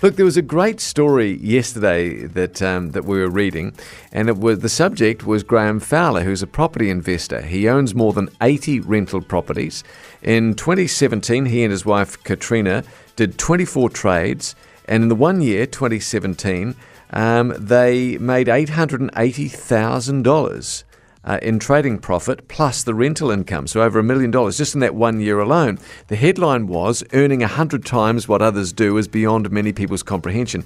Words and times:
Look, 0.00 0.14
there 0.14 0.24
was 0.24 0.36
a 0.36 0.42
great 0.42 0.78
story 0.78 1.38
yesterday 1.38 2.24
that 2.26 2.62
um, 2.62 2.92
that 2.92 3.04
we 3.04 3.18
were 3.18 3.28
reading, 3.28 3.72
and 4.12 4.28
it 4.28 4.38
was 4.38 4.60
the 4.60 4.68
subject 4.68 5.26
was 5.26 5.42
Graham 5.42 5.80
Fowler, 5.80 6.22
who's 6.22 6.40
a 6.40 6.46
property 6.46 6.88
investor. 6.88 7.42
He 7.42 7.68
owns 7.68 7.96
more 7.96 8.12
than 8.12 8.28
80 8.40 8.78
rental 8.80 9.20
properties. 9.20 9.82
In 10.22 10.54
2017, 10.54 11.46
he 11.46 11.64
and 11.64 11.72
his 11.72 11.84
wife 11.84 12.22
Katrina 12.22 12.84
did 13.16 13.38
24 13.38 13.90
trades, 13.90 14.54
and 14.86 15.02
in 15.02 15.08
the 15.08 15.16
one 15.16 15.40
year, 15.40 15.66
2017, 15.66 16.76
um, 17.10 17.52
they 17.58 18.18
made 18.18 18.46
$880,000 18.46 20.84
uh, 21.24 21.38
in 21.42 21.58
trading 21.58 21.98
profit 21.98 22.48
plus 22.48 22.82
the 22.82 22.94
rental 22.94 23.30
income, 23.30 23.66
so 23.66 23.82
over 23.82 23.98
a 23.98 24.02
million 24.02 24.30
dollars 24.30 24.56
just 24.56 24.74
in 24.74 24.80
that 24.80 24.94
one 24.94 25.20
year 25.20 25.40
alone. 25.40 25.78
The 26.06 26.16
headline 26.16 26.66
was 26.66 27.02
earning 27.12 27.40
100 27.40 27.84
times 27.84 28.28
what 28.28 28.42
others 28.42 28.72
do 28.72 28.96
is 28.96 29.08
beyond 29.08 29.50
many 29.50 29.72
people's 29.72 30.02
comprehension. 30.02 30.64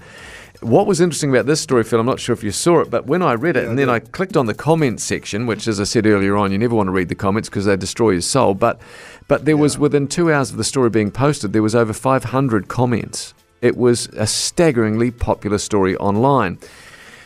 What 0.60 0.86
was 0.86 1.00
interesting 1.00 1.30
about 1.30 1.46
this 1.46 1.60
story, 1.60 1.82
Phil, 1.82 1.98
I'm 1.98 2.06
not 2.06 2.20
sure 2.20 2.32
if 2.32 2.44
you 2.44 2.52
saw 2.52 2.80
it, 2.80 2.90
but 2.90 3.06
when 3.06 3.20
I 3.20 3.32
read 3.32 3.56
it 3.56 3.64
Yeah, 3.64 3.70
and 3.70 3.78
then 3.78 3.90
I 3.90 3.94
I 3.94 3.98
clicked 3.98 4.36
on 4.36 4.46
the 4.46 4.54
comments 4.54 5.02
section, 5.02 5.46
which, 5.46 5.66
as 5.66 5.80
I 5.80 5.84
said 5.84 6.06
earlier 6.06 6.36
on, 6.36 6.52
you 6.52 6.58
never 6.58 6.74
want 6.74 6.86
to 6.86 6.92
read 6.92 7.08
the 7.08 7.14
comments 7.14 7.48
because 7.48 7.64
they 7.64 7.76
destroy 7.76 8.10
your 8.12 8.20
soul. 8.20 8.54
But, 8.54 8.80
but 9.28 9.44
there 9.44 9.56
was 9.56 9.76
within 9.78 10.06
two 10.06 10.32
hours 10.32 10.50
of 10.50 10.56
the 10.56 10.64
story 10.64 10.88
being 10.88 11.10
posted, 11.10 11.52
there 11.52 11.62
was 11.62 11.74
over 11.74 11.92
500 11.92 12.68
comments. 12.68 13.34
It 13.60 13.76
was 13.76 14.06
a 14.16 14.26
staggeringly 14.26 15.10
popular 15.10 15.58
story 15.58 15.96
online. 15.96 16.58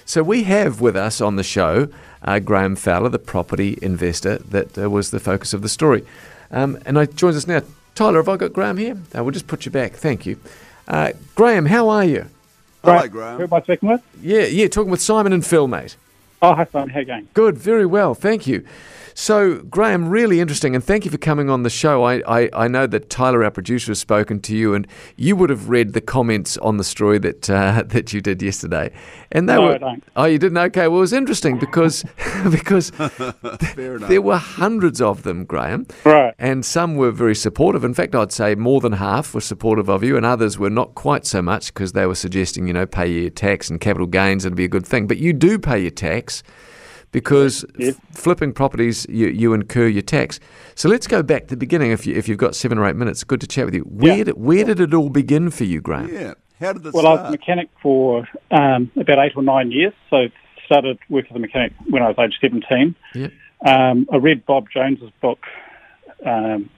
So 0.06 0.22
we 0.22 0.44
have 0.44 0.80
with 0.80 0.96
us 0.96 1.20
on 1.20 1.36
the 1.36 1.44
show 1.44 1.88
uh, 2.22 2.38
Graham 2.38 2.76
Fowler, 2.76 3.08
the 3.08 3.18
property 3.18 3.78
investor 3.82 4.38
that 4.38 4.76
uh, 4.78 4.90
was 4.90 5.10
the 5.10 5.20
focus 5.20 5.52
of 5.52 5.62
the 5.62 5.68
story. 5.68 6.04
Um, 6.50 6.78
and 6.86 6.98
I 6.98 7.06
joins 7.06 7.36
us 7.36 7.46
now. 7.46 7.62
Tyler, 7.94 8.18
have 8.18 8.28
I 8.28 8.36
got 8.36 8.52
Graham 8.52 8.76
here? 8.76 8.96
Uh, 9.16 9.24
we'll 9.24 9.32
just 9.32 9.46
put 9.46 9.64
you 9.64 9.72
back. 9.72 9.92
Thank 9.92 10.26
you. 10.26 10.38
Uh, 10.86 11.12
Graham, 11.34 11.66
how 11.66 11.88
are 11.88 12.04
you? 12.04 12.26
Hello, 12.82 12.94
Right. 12.96 13.10
Graham. 13.10 13.38
Who 13.38 13.44
am 13.44 13.54
I 13.54 13.60
speaking 13.62 13.88
with? 13.88 14.02
Yeah, 14.22 14.42
yeah, 14.44 14.68
talking 14.68 14.90
with 14.90 15.00
Simon 15.00 15.32
and 15.32 15.44
Phil, 15.44 15.66
mate. 15.66 15.96
Oh, 16.46 16.54
hi, 16.54 16.64
Simon. 16.70 16.90
How 16.90 17.00
you 17.00 17.06
going? 17.06 17.28
Good, 17.34 17.58
very 17.58 17.86
well, 17.86 18.14
thank 18.14 18.46
you. 18.46 18.64
So, 19.14 19.56
Graham, 19.62 20.08
really 20.08 20.38
interesting, 20.40 20.76
and 20.76 20.84
thank 20.84 21.04
you 21.04 21.10
for 21.10 21.18
coming 21.18 21.50
on 21.50 21.64
the 21.64 21.70
show. 21.70 22.04
I, 22.04 22.22
I, 22.28 22.50
I 22.52 22.68
know 22.68 22.86
that 22.86 23.10
Tyler, 23.10 23.42
our 23.42 23.50
producer, 23.50 23.90
has 23.90 23.98
spoken 23.98 24.38
to 24.42 24.54
you, 24.54 24.74
and 24.74 24.86
you 25.16 25.34
would 25.34 25.50
have 25.50 25.68
read 25.70 25.92
the 25.92 26.00
comments 26.00 26.56
on 26.58 26.76
the 26.76 26.84
story 26.84 27.18
that 27.18 27.50
uh, 27.50 27.82
that 27.86 28.12
you 28.12 28.20
did 28.20 28.42
yesterday, 28.42 28.92
and 29.32 29.48
they 29.48 29.54
No, 29.54 29.62
were. 29.62 29.96
Oh, 30.14 30.26
you 30.26 30.38
didn't? 30.38 30.58
Okay, 30.58 30.86
well, 30.86 30.98
it 30.98 31.00
was 31.00 31.12
interesting 31.14 31.58
because 31.58 32.04
because 32.50 32.90
there 33.76 34.22
were 34.22 34.36
hundreds 34.36 35.00
of 35.00 35.24
them, 35.24 35.46
Graham, 35.46 35.86
Right. 36.04 36.25
And 36.38 36.64
some 36.64 36.96
were 36.96 37.10
very 37.10 37.34
supportive. 37.34 37.84
In 37.84 37.94
fact, 37.94 38.14
I'd 38.14 38.32
say 38.32 38.54
more 38.54 38.80
than 38.80 38.92
half 38.92 39.34
were 39.34 39.40
supportive 39.40 39.88
of 39.88 40.02
you, 40.04 40.16
and 40.16 40.26
others 40.26 40.58
were 40.58 40.70
not 40.70 40.94
quite 40.94 41.24
so 41.26 41.40
much 41.42 41.72
because 41.72 41.92
they 41.92 42.06
were 42.06 42.14
suggesting, 42.14 42.66
you 42.66 42.72
know, 42.72 42.86
pay 42.86 43.06
your 43.10 43.30
tax 43.30 43.70
and 43.70 43.80
capital 43.80 44.06
gains 44.06 44.44
it'd 44.44 44.56
be 44.56 44.64
a 44.64 44.68
good 44.68 44.86
thing. 44.86 45.06
But 45.06 45.18
you 45.18 45.32
do 45.32 45.58
pay 45.58 45.78
your 45.80 45.90
tax 45.90 46.42
because 47.12 47.64
Yes. 47.78 47.94
f- 47.96 48.18
flipping 48.18 48.52
properties, 48.52 49.06
you, 49.08 49.28
you 49.28 49.54
incur 49.54 49.86
your 49.86 50.02
tax. 50.02 50.38
So 50.74 50.88
let's 50.88 51.06
go 51.06 51.22
back 51.22 51.42
to 51.44 51.48
the 51.54 51.56
beginning. 51.56 51.90
If, 51.92 52.06
you, 52.06 52.14
if 52.14 52.28
you've 52.28 52.38
got 52.38 52.54
seven 52.54 52.76
or 52.78 52.86
eight 52.86 52.96
minutes, 52.96 53.24
good 53.24 53.40
to 53.40 53.46
chat 53.46 53.64
with 53.64 53.74
you. 53.74 53.82
Where, 53.82 54.18
Yeah. 54.18 54.24
did, 54.24 54.36
where 54.36 54.64
did 54.64 54.80
it 54.80 54.92
all 54.92 55.08
begin 55.08 55.50
for 55.50 55.64
you, 55.64 55.80
Graham? 55.80 56.12
Yeah. 56.12 56.34
How 56.60 56.72
did 56.72 56.84
it 56.84 56.92
Well, 56.92 57.06
I 57.06 57.10
was 57.14 57.28
a 57.28 57.30
mechanic 57.30 57.68
for 57.82 58.26
um, 58.50 58.90
about 58.96 59.18
eight 59.24 59.32
or 59.36 59.42
nine 59.42 59.70
years. 59.70 59.92
So 60.10 60.26
started 60.66 60.98
working 61.08 61.30
as 61.32 61.36
a 61.36 61.40
mechanic 61.40 61.72
when 61.88 62.02
I 62.02 62.08
was 62.08 62.16
age 62.18 62.36
17. 62.40 62.94
Yep. 63.14 63.32
Um, 63.66 64.06
I 64.12 64.16
read 64.16 64.44
Bob 64.44 64.66
Jones's 64.72 65.10
book, 65.22 65.38
um, 66.24 66.70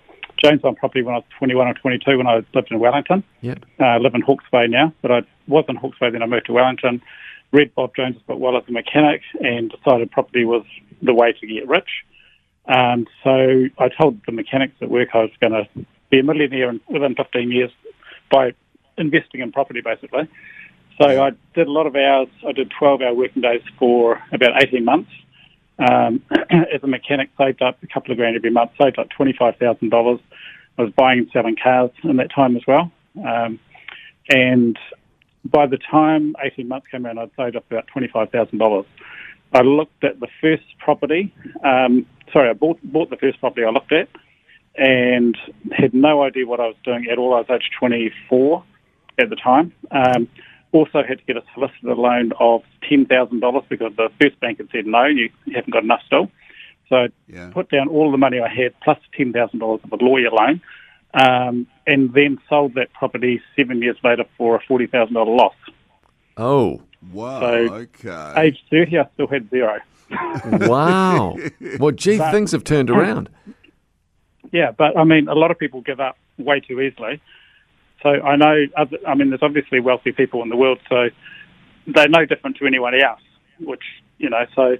Jones 0.42 0.60
on 0.64 0.76
Property, 0.76 1.02
when 1.02 1.14
I 1.14 1.18
was 1.18 1.26
21 1.38 1.66
or 1.66 1.74
22 1.74 2.18
when 2.18 2.26
I 2.26 2.42
lived 2.54 2.70
in 2.70 2.78
Wellington. 2.78 3.24
Yep. 3.40 3.64
Uh, 3.80 3.84
I 3.84 3.98
live 3.98 4.14
in 4.14 4.20
Hawke's 4.20 4.44
Bay 4.50 4.66
now, 4.68 4.92
but 5.02 5.10
I 5.10 5.22
was 5.46 5.64
in 5.68 5.76
Hawke's 5.76 5.98
Bay, 5.98 6.10
then 6.10 6.22
I 6.22 6.26
moved 6.26 6.46
to 6.46 6.52
Wellington. 6.52 7.02
Read 7.50 7.74
Bob 7.74 7.92
Jones's 7.96 8.22
book 8.22 8.38
while 8.38 8.52
I 8.54 8.58
was 8.58 8.68
a 8.68 8.72
mechanic 8.72 9.22
and 9.40 9.70
decided 9.70 10.10
property 10.10 10.44
was 10.44 10.64
the 11.02 11.14
way 11.14 11.32
to 11.32 11.46
get 11.46 11.66
rich. 11.66 11.88
Um, 12.66 13.06
so 13.24 13.66
I 13.78 13.88
told 13.88 14.20
the 14.26 14.32
mechanics 14.32 14.74
at 14.82 14.90
work 14.90 15.08
I 15.14 15.22
was 15.22 15.30
going 15.40 15.52
to 15.52 15.66
be 16.10 16.18
a 16.20 16.22
millionaire 16.22 16.68
in, 16.68 16.80
within 16.88 17.14
15 17.14 17.50
years 17.50 17.70
by 18.30 18.52
investing 18.98 19.40
in 19.40 19.52
property, 19.52 19.80
basically. 19.80 20.28
So 21.00 21.22
I 21.22 21.30
did 21.54 21.66
a 21.66 21.72
lot 21.72 21.86
of 21.86 21.96
hours. 21.96 22.28
I 22.46 22.52
did 22.52 22.70
12-hour 22.70 23.14
working 23.14 23.42
days 23.42 23.62
for 23.78 24.20
about 24.32 24.62
18 24.62 24.84
months. 24.84 25.10
Um, 25.78 26.22
as 26.50 26.82
a 26.82 26.86
mechanic, 26.86 27.30
saved 27.38 27.62
up 27.62 27.82
a 27.82 27.86
couple 27.86 28.10
of 28.12 28.18
grand 28.18 28.36
every 28.36 28.50
month, 28.50 28.72
saved 28.80 28.98
up 28.98 29.08
$25,000. 29.18 30.20
I 30.78 30.82
was 30.82 30.92
buying 30.96 31.20
and 31.20 31.28
selling 31.32 31.56
cars 31.62 31.90
in 32.04 32.16
that 32.16 32.30
time 32.34 32.56
as 32.56 32.62
well. 32.66 32.90
Um, 33.24 33.58
and 34.28 34.78
by 35.44 35.66
the 35.66 35.78
time 35.78 36.34
18 36.42 36.68
months 36.68 36.86
came 36.90 37.06
around, 37.06 37.18
I'd 37.18 37.30
saved 37.36 37.56
up 37.56 37.64
about 37.70 37.86
$25,000. 37.94 38.84
I 39.52 39.60
looked 39.62 40.04
at 40.04 40.20
the 40.20 40.28
first 40.40 40.64
property. 40.78 41.32
Um, 41.64 42.06
sorry, 42.32 42.50
I 42.50 42.52
bought, 42.52 42.78
bought 42.82 43.10
the 43.10 43.16
first 43.16 43.40
property 43.40 43.64
I 43.64 43.70
looked 43.70 43.92
at 43.92 44.08
and 44.76 45.36
had 45.72 45.94
no 45.94 46.22
idea 46.22 46.46
what 46.46 46.60
I 46.60 46.66
was 46.66 46.76
doing 46.84 47.06
at 47.10 47.18
all. 47.18 47.34
I 47.34 47.38
was 47.38 47.46
age 47.50 47.70
24 47.78 48.62
at 49.18 49.30
the 49.30 49.36
time. 49.36 49.72
Um, 49.90 50.28
also 50.72 51.02
had 51.02 51.18
to 51.18 51.24
get 51.24 51.36
a 51.36 51.42
solicitor 51.54 51.94
loan 51.94 52.32
of 52.38 52.62
$10,000 52.90 53.68
because 53.68 53.92
the 53.96 54.10
first 54.20 54.38
bank 54.40 54.58
had 54.58 54.68
said, 54.70 54.86
no, 54.86 55.04
you 55.04 55.30
haven't 55.54 55.72
got 55.72 55.82
enough 55.84 56.02
still. 56.06 56.30
So 56.88 56.96
I 56.96 57.08
Yeah. 57.26 57.50
put 57.52 57.68
down 57.70 57.88
all 57.88 58.10
the 58.10 58.18
money 58.18 58.40
I 58.40 58.48
had 58.48 58.78
plus 58.80 58.98
$10,000 59.18 59.84
of 59.84 59.92
a 59.92 60.04
lawyer 60.04 60.30
loan 60.30 60.60
um, 61.14 61.66
and 61.86 62.12
then 62.12 62.38
sold 62.48 62.74
that 62.74 62.92
property 62.92 63.40
seven 63.56 63.80
years 63.82 63.96
later 64.04 64.24
for 64.36 64.56
a 64.56 64.60
$40,000 64.60 65.10
loss. 65.36 65.54
Oh, 66.36 66.82
Wow. 67.12 67.40
So, 67.40 67.46
okay. 67.74 68.32
Age 68.36 68.58
30, 68.70 68.98
I 68.98 69.06
still 69.14 69.28
had 69.28 69.48
zero. 69.50 69.78
wow. 70.66 71.36
well, 71.78 71.92
gee, 71.92 72.18
But- 72.18 72.32
things 72.32 72.52
have 72.52 72.64
turned 72.64 72.90
around. 72.90 73.28
Yeah, 74.50 74.72
but 74.72 74.96
I 74.96 75.04
mean, 75.04 75.28
a 75.28 75.34
lot 75.34 75.50
of 75.50 75.58
people 75.58 75.80
give 75.82 76.00
up 76.00 76.16
way 76.38 76.60
too 76.60 76.80
easily. 76.80 77.20
So 78.02 78.10
I 78.10 78.36
know, 78.36 78.66
other, 78.76 78.98
I 79.06 79.14
mean, 79.14 79.30
there's 79.30 79.42
obviously 79.42 79.80
wealthy 79.80 80.12
people 80.12 80.42
in 80.42 80.48
the 80.48 80.56
world, 80.56 80.78
so 80.88 81.08
they're 81.86 82.08
no 82.08 82.24
different 82.26 82.56
to 82.58 82.66
anyone 82.66 82.94
else, 82.94 83.20
which, 83.60 83.82
you 84.18 84.30
know, 84.30 84.46
so 84.54 84.76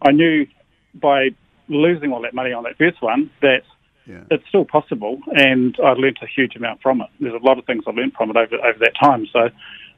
I 0.00 0.12
knew 0.12 0.46
by 0.94 1.30
losing 1.68 2.12
all 2.12 2.22
that 2.22 2.34
money 2.34 2.52
on 2.52 2.64
that 2.64 2.76
first 2.78 3.02
one 3.02 3.30
that 3.40 3.62
Yeah. 4.06 4.24
it's 4.30 4.46
still 4.48 4.64
possible, 4.64 5.20
and 5.34 5.76
I 5.82 5.92
learnt 5.92 6.18
a 6.22 6.26
huge 6.26 6.56
amount 6.56 6.82
from 6.82 7.00
it. 7.02 7.08
There's 7.20 7.34
a 7.34 7.44
lot 7.44 7.58
of 7.58 7.66
things 7.66 7.84
I 7.86 7.90
learnt 7.90 8.14
from 8.14 8.30
it 8.30 8.36
over, 8.36 8.56
over 8.56 8.78
that 8.80 8.94
time, 9.00 9.26
so 9.32 9.50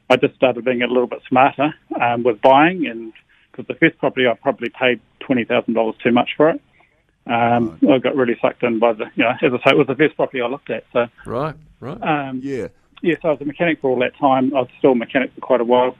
I 0.09 0.15
just 0.17 0.35
started 0.35 0.63
being 0.63 0.81
a 0.83 0.87
little 0.87 1.07
bit 1.07 1.21
smarter 1.27 1.73
um, 1.99 2.23
with 2.23 2.41
buying, 2.41 2.85
and 2.87 3.13
because 3.51 3.67
the 3.67 3.73
first 3.75 3.97
property 3.99 4.27
I 4.27 4.33
probably 4.33 4.69
paid 4.69 4.99
$20,000 5.21 5.99
too 5.99 6.11
much 6.11 6.31
for 6.35 6.49
it. 6.49 6.61
Um, 7.27 7.79
I 7.89 7.97
got 7.97 8.15
really 8.15 8.37
sucked 8.39 8.61
in 8.61 8.77
by 8.77 8.93
the, 8.93 9.05
you 9.15 9.23
know, 9.23 9.31
as 9.41 9.51
I 9.51 9.57
say, 9.57 9.71
it 9.71 9.77
was 9.77 9.87
the 9.87 9.95
first 9.95 10.15
property 10.15 10.41
I 10.41 10.47
looked 10.47 10.69
at. 10.69 10.83
So, 10.93 11.07
Right, 11.25 11.55
right. 11.85 12.01
um, 12.29 12.39
Yeah. 12.43 12.67
yes, 13.01 13.19
I 13.23 13.27
was 13.29 13.41
a 13.41 13.45
mechanic 13.45 13.79
for 13.81 13.89
all 13.89 13.99
that 13.99 14.15
time. 14.17 14.53
I 14.55 14.61
was 14.61 14.69
still 14.79 14.91
a 14.91 14.95
mechanic 14.95 15.33
for 15.33 15.41
quite 15.41 15.61
a 15.61 15.65
while. 15.65 15.95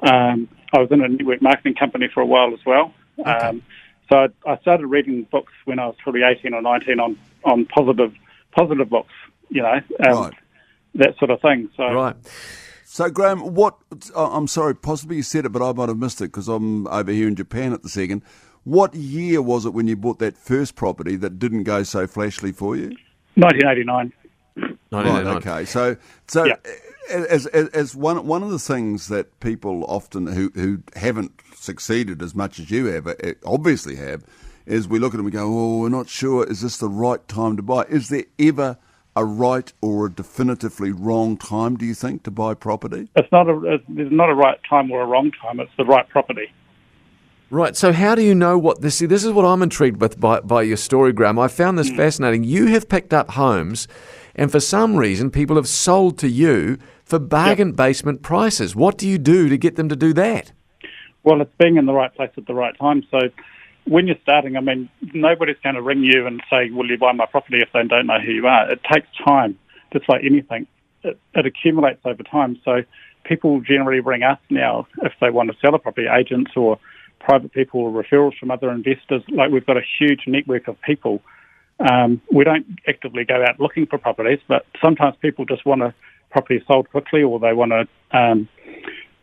Um, 0.00 0.48
I 0.72 0.78
was 0.78 0.88
in 0.90 1.02
a 1.02 1.08
network 1.08 1.42
marketing 1.42 1.74
company 1.74 2.08
for 2.12 2.20
a 2.20 2.26
while 2.26 2.52
as 2.54 2.60
well. 2.64 2.94
Um, 3.24 3.62
so 4.10 4.28
I, 4.46 4.50
I 4.52 4.58
started 4.58 4.86
reading 4.86 5.26
books 5.30 5.52
when 5.64 5.78
I 5.78 5.86
was 5.86 5.96
probably 6.02 6.22
18 6.22 6.54
or 6.54 6.62
19 6.62 7.00
on, 7.00 7.18
on 7.44 7.66
positive 7.66 8.12
positive 8.52 8.88
books, 8.88 9.12
you 9.50 9.62
know, 9.62 9.80
um, 10.08 10.12
Right. 10.22 10.34
that 10.96 11.16
sort 11.18 11.30
of 11.30 11.40
thing. 11.40 11.68
So 11.76 11.84
Right. 11.92 12.16
So, 12.84 13.08
Graham, 13.08 13.54
what? 13.54 13.76
I- 14.16 14.30
I'm 14.32 14.48
sorry, 14.48 14.74
possibly 14.74 15.16
you 15.16 15.22
said 15.22 15.44
it, 15.46 15.50
but 15.50 15.62
I 15.62 15.72
might 15.72 15.88
have 15.88 15.98
missed 15.98 16.20
it 16.20 16.24
because 16.32 16.48
I'm 16.48 16.88
over 16.88 17.12
here 17.12 17.28
in 17.28 17.36
Japan 17.36 17.72
at 17.72 17.84
the 17.84 17.88
second. 17.88 18.22
What 18.64 18.94
year 18.96 19.40
was 19.40 19.64
it 19.64 19.72
when 19.72 19.86
you 19.86 19.96
bought 19.96 20.18
that 20.18 20.36
first 20.36 20.74
property 20.74 21.14
that 21.16 21.38
didn't 21.38 21.62
go 21.62 21.84
so 21.84 22.08
flashily 22.08 22.50
for 22.50 22.74
you? 22.76 22.88
1989. 23.36 24.12
Right. 24.92 25.06
1989. 25.06 25.36
Okay. 25.36 25.64
So, 25.66 25.96
so 26.26 26.44
Yeah. 26.44 26.56
as, 27.08 27.46
as 27.46 27.68
as 27.68 27.94
one 27.96 28.26
one 28.26 28.42
of 28.42 28.50
the 28.50 28.58
things 28.58 29.08
that 29.08 29.38
people 29.40 29.84
often 29.88 30.26
who 30.26 30.50
who 30.54 30.82
haven't 30.96 31.32
succeeded 31.54 32.22
as 32.22 32.34
much 32.34 32.58
as 32.58 32.70
you 32.70 32.86
have, 32.86 33.06
uh, 33.06 33.14
obviously 33.44 33.96
have, 33.96 34.24
is 34.66 34.88
we 34.88 34.98
look 34.98 35.14
at 35.14 35.18
them 35.18 35.26
and 35.26 35.32
go, 35.32 35.44
"Oh, 35.46 35.78
we're 35.80 35.88
not 35.88 36.08
sure. 36.08 36.44
Is 36.44 36.60
this 36.62 36.76
the 36.78 36.88
right 36.88 37.26
time 37.28 37.56
to 37.56 37.62
buy? 37.62 37.84
Is 37.84 38.08
there 38.08 38.24
ever 38.38 38.78
a 39.16 39.24
right 39.24 39.72
or 39.80 40.06
a 40.06 40.10
definitively 40.10 40.92
wrong 40.92 41.36
time? 41.36 41.76
Do 41.76 41.84
you 41.84 41.94
think 41.94 42.22
to 42.24 42.30
buy 42.30 42.54
property? 42.54 43.08
It's 43.16 43.30
not 43.32 43.48
a 43.48 43.74
it's, 43.74 43.84
there's 43.88 44.12
not 44.12 44.30
a 44.30 44.34
right 44.34 44.58
time 44.68 44.90
or 44.90 45.02
a 45.02 45.06
wrong 45.06 45.30
time. 45.42 45.60
It's 45.60 45.72
the 45.76 45.84
right 45.84 46.08
property. 46.08 46.52
Right. 47.50 47.76
So, 47.76 47.92
how 47.92 48.14
do 48.14 48.22
you 48.22 48.34
know 48.34 48.56
what 48.56 48.80
this? 48.80 48.96
See, 48.96 49.06
this 49.06 49.24
is 49.24 49.32
what 49.32 49.44
I'm 49.44 49.62
intrigued 49.62 50.00
with 50.00 50.20
by, 50.20 50.38
by 50.40 50.62
your 50.62 50.76
story, 50.76 51.12
Graham. 51.12 51.36
I 51.38 51.48
found 51.48 51.76
this 51.78 51.90
fascinating. 51.90 52.44
You 52.44 52.66
have 52.66 52.88
picked 52.88 53.12
up 53.12 53.32
homes, 53.32 53.88
and 54.34 54.50
for 54.50 54.60
some 54.60 54.96
reason, 54.96 55.30
people 55.30 55.56
have 55.56 55.68
sold 55.68 56.18
to 56.18 56.28
you 56.28 56.78
for 57.04 57.18
bargain 57.18 57.72
basement 57.72 58.22
prices. 58.22 58.76
What 58.76 58.98
do 58.98 59.08
you 59.08 59.18
do 59.18 59.48
to 59.48 59.58
get 59.58 59.76
them 59.76 59.88
to 59.88 59.96
do 59.96 60.12
that? 60.14 60.52
Well, 61.22 61.40
it's 61.40 61.52
being 61.58 61.76
in 61.76 61.86
the 61.86 61.92
right 61.92 62.14
place 62.14 62.30
at 62.36 62.46
the 62.46 62.54
right 62.54 62.76
time. 62.78 63.04
So 63.10 63.18
when 63.84 64.06
you're 64.06 64.16
starting, 64.22 64.56
I 64.56 64.60
mean, 64.60 64.88
nobody's 65.12 65.56
going 65.62 65.74
to 65.74 65.82
ring 65.82 66.02
you 66.02 66.26
and 66.26 66.42
say, 66.50 66.70
"Will 66.70 66.88
you 66.88 66.98
buy 66.98 67.12
my 67.12 67.26
property?" 67.26 67.58
if 67.60 67.68
they 67.72 67.82
don't 67.82 68.06
know 68.06 68.20
who 68.20 68.32
you 68.32 68.46
are. 68.46 68.70
It 68.70 68.80
takes 68.90 69.08
time, 69.24 69.58
just 69.92 70.08
like 70.08 70.22
anything. 70.24 70.66
it, 71.02 71.18
it 71.34 71.46
accumulates 71.46 72.00
over 72.04 72.22
time. 72.22 72.58
So 72.64 72.82
people 73.24 73.60
generally 73.60 74.00
ring 74.00 74.22
us 74.22 74.38
now 74.48 74.86
if 75.02 75.12
they 75.20 75.30
want 75.30 75.50
to 75.50 75.56
sell 75.60 75.74
a 75.74 75.78
property, 75.78 76.06
agents 76.08 76.52
or 76.56 76.78
private 77.20 77.52
people 77.52 77.80
or 77.80 77.90
referrals 77.90 78.36
from 78.38 78.50
other 78.50 78.70
investors. 78.70 79.22
Like 79.28 79.50
we've 79.50 79.66
got 79.66 79.76
a 79.76 79.82
huge 79.98 80.22
network 80.26 80.68
of 80.68 80.80
people. 80.82 81.20
Um, 81.80 82.20
we 82.30 82.44
don't 82.44 82.66
actively 82.86 83.24
go 83.24 83.42
out 83.42 83.58
looking 83.58 83.86
for 83.86 83.98
properties, 83.98 84.40
but 84.46 84.66
sometimes 84.82 85.16
people 85.20 85.44
just 85.44 85.64
want 85.64 85.82
a 85.82 85.94
property 86.30 86.62
sold 86.66 86.90
quickly 86.90 87.22
or 87.22 87.40
they 87.40 87.52
want 87.52 87.72
to, 87.72 88.16
um, 88.16 88.48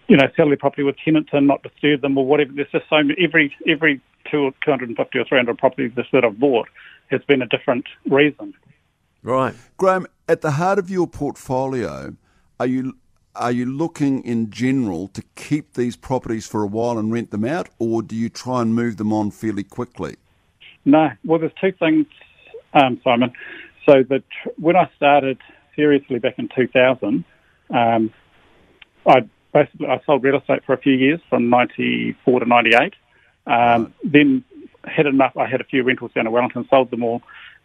you 0.07 0.17
know, 0.17 0.27
sell 0.35 0.47
their 0.47 0.57
property 0.57 0.83
with 0.83 0.95
tenants 1.03 1.29
and 1.33 1.47
not 1.47 1.61
disturb 1.61 2.01
them 2.01 2.17
or 2.17 2.25
whatever. 2.25 2.51
There's 2.53 2.71
just 2.71 2.85
so 2.89 2.97
many, 2.97 3.15
every, 3.23 3.55
every 3.67 4.01
two, 4.31 4.53
250 4.65 5.19
or 5.19 5.25
300 5.25 5.57
properties 5.57 5.91
that 5.95 6.25
I've 6.25 6.39
bought 6.39 6.67
has 7.11 7.21
been 7.27 7.41
a 7.41 7.47
different 7.47 7.85
reason. 8.09 8.53
Right. 9.21 9.53
Graham, 9.77 10.07
at 10.27 10.41
the 10.41 10.51
heart 10.51 10.79
of 10.79 10.89
your 10.89 11.07
portfolio, 11.07 12.15
are 12.59 12.67
you 12.67 12.95
are 13.35 13.51
you 13.51 13.65
looking 13.65 14.23
in 14.23 14.49
general 14.49 15.07
to 15.09 15.21
keep 15.35 15.73
these 15.73 15.95
properties 15.95 16.47
for 16.47 16.63
a 16.63 16.67
while 16.67 16.97
and 16.97 17.11
rent 17.11 17.29
them 17.29 17.45
out, 17.45 17.69
or 17.77 18.01
do 18.01 18.15
you 18.15 18.29
try 18.29 18.63
and 18.63 18.73
move 18.73 18.97
them 18.97 19.13
on 19.13 19.29
fairly 19.29 19.63
quickly? 19.63 20.15
No. 20.85 21.09
Well, 21.23 21.39
there's 21.39 21.51
two 21.61 21.71
things, 21.73 22.07
um, 22.77 22.99
Simon. 23.03 23.31
So 23.85 24.03
that 24.09 24.23
when 24.57 24.75
I 24.75 24.89
started 24.95 25.37
seriously 25.75 26.19
back 26.19 26.35
in 26.37 26.49
2000, 26.55 27.23
um, 27.69 28.13
I 29.05 29.27
basically 29.53 29.87
I 29.87 30.01
sold 30.05 30.23
real 30.23 30.37
estate 30.37 30.63
for 30.65 30.73
a 30.73 30.77
few 30.77 30.93
years 30.93 31.21
from 31.29 31.49
94 31.49 32.39
to 32.41 32.45
98. 32.45 32.93
Um. 33.45 33.93
Then 34.03 34.43
had 34.89 35.05
enough. 35.05 35.35
I 35.37 35.47
had 35.47 35.61
a 35.61 35.63
few 35.63 35.83
rentals 35.83 36.11
down 36.13 36.27
in 36.27 36.31
Wellington, 36.31 36.67
sold 36.69 36.91
them 36.91 37.03
all, 37.03 37.21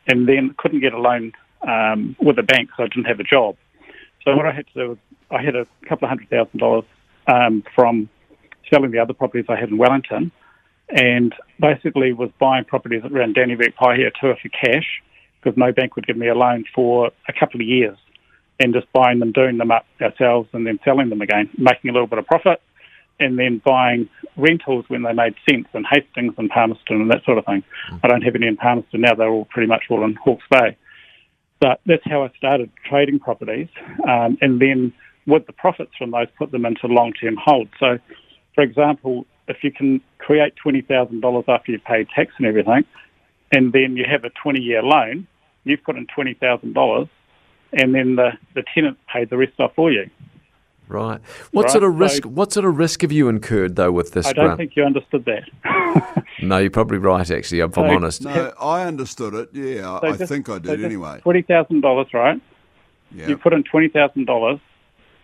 and 0.07 0.29
then 0.29 0.55
couldn't 0.59 0.81
get 0.81 0.93
a 0.93 0.99
loan 0.99 1.33
um, 1.67 2.17
with 2.21 2.39
a 2.39 2.43
bank, 2.43 2.71
so 2.77 2.85
I 2.85 2.89
didn't 2.89 3.05
have 3.05 3.21
a 3.21 3.25
job. 3.25 3.57
So 4.25 4.37
what 4.37 4.47
I 4.47 4.53
had 4.53 4.67
to 4.69 4.75
do 4.75 4.89
was 4.91 4.99
I 5.31 5.43
had 5.43 5.57
a 5.57 5.67
couple 5.89 6.07
of 6.07 6.11
hundred 6.11 6.31
thousand 6.31 6.59
dollars 6.59 6.85
um, 7.27 7.65
from 7.75 8.09
selling 8.71 8.91
the 8.91 8.99
other 8.99 9.15
properties 9.15 9.47
I 9.49 9.57
had 9.57 9.69
in 9.69 9.79
Wellington, 9.79 10.33
and 10.93 11.35
basically 11.59 12.13
was 12.13 12.31
buying 12.39 12.65
properties 12.65 13.03
around 13.05 13.35
Dannevirke 13.35 13.75
Paihia 13.75 14.11
Tour 14.21 14.37
for 14.41 14.49
cash 14.49 15.03
because 15.41 15.57
no 15.57 15.73
bank 15.73 15.97
would 15.97 16.07
give 16.07 16.17
me 16.17 16.29
a 16.29 16.35
loan 16.35 16.65
for 16.75 17.11
a 17.29 17.33
couple 17.33 17.61
of 17.61 17.67
years, 17.67 17.97
and 18.61 18.73
just 18.73 18.91
buying 18.93 19.19
them, 19.19 19.33
doing 19.33 19.59
them 19.59 19.73
up 19.73 19.85
ourselves, 20.01 20.49
and 20.53 20.67
then 20.67 20.79
selling 20.85 21.09
them 21.09 21.21
again, 21.21 21.51
making 21.59 21.91
a 21.91 21.93
little 21.93 22.07
bit 22.07 22.19
of 22.19 22.27
profit, 22.27 22.63
and 23.19 23.39
then 23.39 23.61
buying 23.65 24.09
rentals 24.37 24.85
when 24.89 25.03
they 25.03 25.13
made 25.13 25.35
sense 25.49 25.67
in 25.75 25.85
Hastings 25.91 26.35
and 26.39 26.49
Palmerston 26.49 27.01
and 27.01 27.11
that 27.11 27.25
sort 27.25 27.39
of 27.39 27.47
thing. 27.47 27.65
Mm. 27.91 28.01
I 28.05 28.09
don't 28.09 28.23
have 28.23 28.35
any 28.37 28.47
in 28.47 28.57
Palmerston 28.57 29.01
now; 29.01 29.15
they're 29.15 29.31
all 29.31 29.47
pretty 29.47 29.69
much 29.69 29.85
all 29.91 30.05
in 30.05 30.15
Hawke's 30.15 30.45
Bay. 30.51 30.77
But 31.61 31.81
that's 31.87 32.03
how 32.05 32.25
I 32.25 32.31
started 32.37 32.71
trading 32.89 33.19
properties, 33.19 33.69
um, 34.09 34.37
and 34.41 34.61
then 34.61 34.93
with 35.27 35.47
the 35.47 35.53
profits 35.53 35.93
from 35.97 36.11
those, 36.11 36.27
put 36.37 36.51
them 36.51 36.67
into 36.67 36.89
long-term 36.89 37.37
hold. 37.37 37.69
So, 37.79 37.99
for 38.55 38.63
example, 38.65 39.25
if 39.49 39.63
you 39.63 39.73
can 39.73 40.01
create 40.19 40.55
$20,000 40.65 41.49
after 41.49 41.73
you've 41.73 41.85
paid 41.85 42.09
tax 42.09 42.33
and 42.39 42.47
everything, 42.47 42.85
and 43.51 43.73
then 43.73 43.97
you 43.97 44.05
have 44.09 44.25
a 44.25 44.31
20-year 44.31 44.83
loan, 44.83 45.27
you've 45.65 45.83
put 45.83 45.97
in 45.97 46.07
$20,000, 46.07 47.09
and 47.73 47.95
then 47.95 48.17
the, 48.17 48.33
the 48.55 48.63
tenant 48.75 48.99
paid 49.13 49.31
the 49.31 49.37
rest 49.37 49.59
off 49.59 49.75
for 49.75 49.91
you. 49.91 50.09
Right. 50.89 51.21
What 51.53 51.65
right? 51.65 51.73
sort 51.73 51.85
of 51.85 51.99
risk? 51.99 52.25
So, 52.25 52.29
what 52.29 52.53
sort 52.53 52.67
of 52.67 52.77
risk 52.77 53.01
have 53.01 53.13
you 53.13 53.29
incurred 53.29 53.77
though 53.77 53.93
with 53.93 54.13
this? 54.13 54.27
I 54.27 54.35
don't 54.35 54.59
think 54.59 54.77
you 54.77 54.85
understood 54.85 55.25
that. 55.25 56.25
no, 56.43 56.59
you're 56.59 56.71
probably 56.71 56.99
right. 56.99 57.31
Actually, 57.31 57.61
if 57.61 57.75
so, 57.75 57.83
I'm 57.83 57.97
honest. 57.97 58.23
No, 58.23 58.53
I 58.61 58.85
understood 58.85 59.33
it. 59.33 59.49
Yeah, 59.55 60.01
so 60.01 60.09
I 60.09 60.17
just, 60.17 60.29
think 60.31 60.51
I 60.51 60.59
did 60.59 60.81
so 60.81 60.85
anyway. 60.85 61.21
Twenty 61.21 61.43
thousand 61.43 61.81
dollars, 61.81 62.09
right? 62.13 62.39
Yeah. 63.11 63.29
You 63.29 63.39
put 63.39 63.55
in 63.55 63.63
twenty 63.63 63.89
thousand 63.89 64.27
dollars 64.27 64.59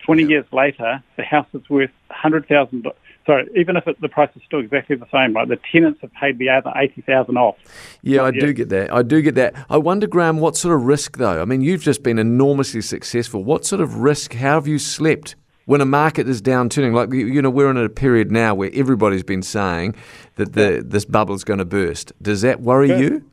20 0.09 0.23
years 0.23 0.45
later, 0.51 1.03
the 1.17 1.23
house 1.23 1.45
is 1.53 1.69
worth 1.69 1.91
$100,000. 2.09 2.83
Sorry, 3.29 3.47
even 3.55 3.77
if 3.77 3.87
it, 3.87 4.01
the 4.01 4.09
price 4.09 4.31
is 4.35 4.41
still 4.43 4.57
exactly 4.57 4.95
the 4.95 5.05
same, 5.11 5.35
right? 5.35 5.47
The 5.47 5.59
tenants 5.71 6.01
have 6.01 6.11
paid 6.13 6.39
the 6.39 6.49
other 6.49 6.73
80000 6.75 7.37
off. 7.37 7.57
Yeah, 8.01 8.23
I 8.23 8.31
do 8.31 8.51
get 8.53 8.69
that. 8.69 8.91
I 8.91 9.03
do 9.03 9.21
get 9.21 9.35
that. 9.35 9.53
I 9.69 9.77
wonder, 9.77 10.07
Graham, 10.07 10.39
what 10.39 10.57
sort 10.57 10.75
of 10.75 10.81
risk, 10.81 11.17
though? 11.17 11.39
I 11.39 11.45
mean, 11.45 11.61
you've 11.61 11.83
just 11.83 12.01
been 12.01 12.17
enormously 12.17 12.81
successful. 12.81 13.43
What 13.43 13.67
sort 13.67 13.81
of 13.81 13.97
risk, 13.97 14.33
how 14.33 14.55
have 14.55 14.65
you 14.67 14.79
slept? 14.79 15.35
when 15.65 15.81
a 15.81 15.85
market 15.85 16.27
is 16.27 16.41
downturning, 16.41 16.95
like 16.95 17.13
you 17.13 17.39
know, 17.43 17.51
we're 17.51 17.69
in 17.69 17.77
a 17.77 17.87
period 17.87 18.31
now 18.31 18.55
where 18.55 18.71
everybody's 18.73 19.21
been 19.21 19.43
saying 19.43 19.93
that 20.37 20.53
the 20.53 20.83
this 20.83 21.05
bubble 21.05 21.35
is 21.35 21.43
going 21.43 21.59
to 21.59 21.65
burst. 21.65 22.11
Does 22.23 22.41
that 22.41 22.59
worry 22.59 22.87
Good. 22.87 22.99
you? 22.99 23.25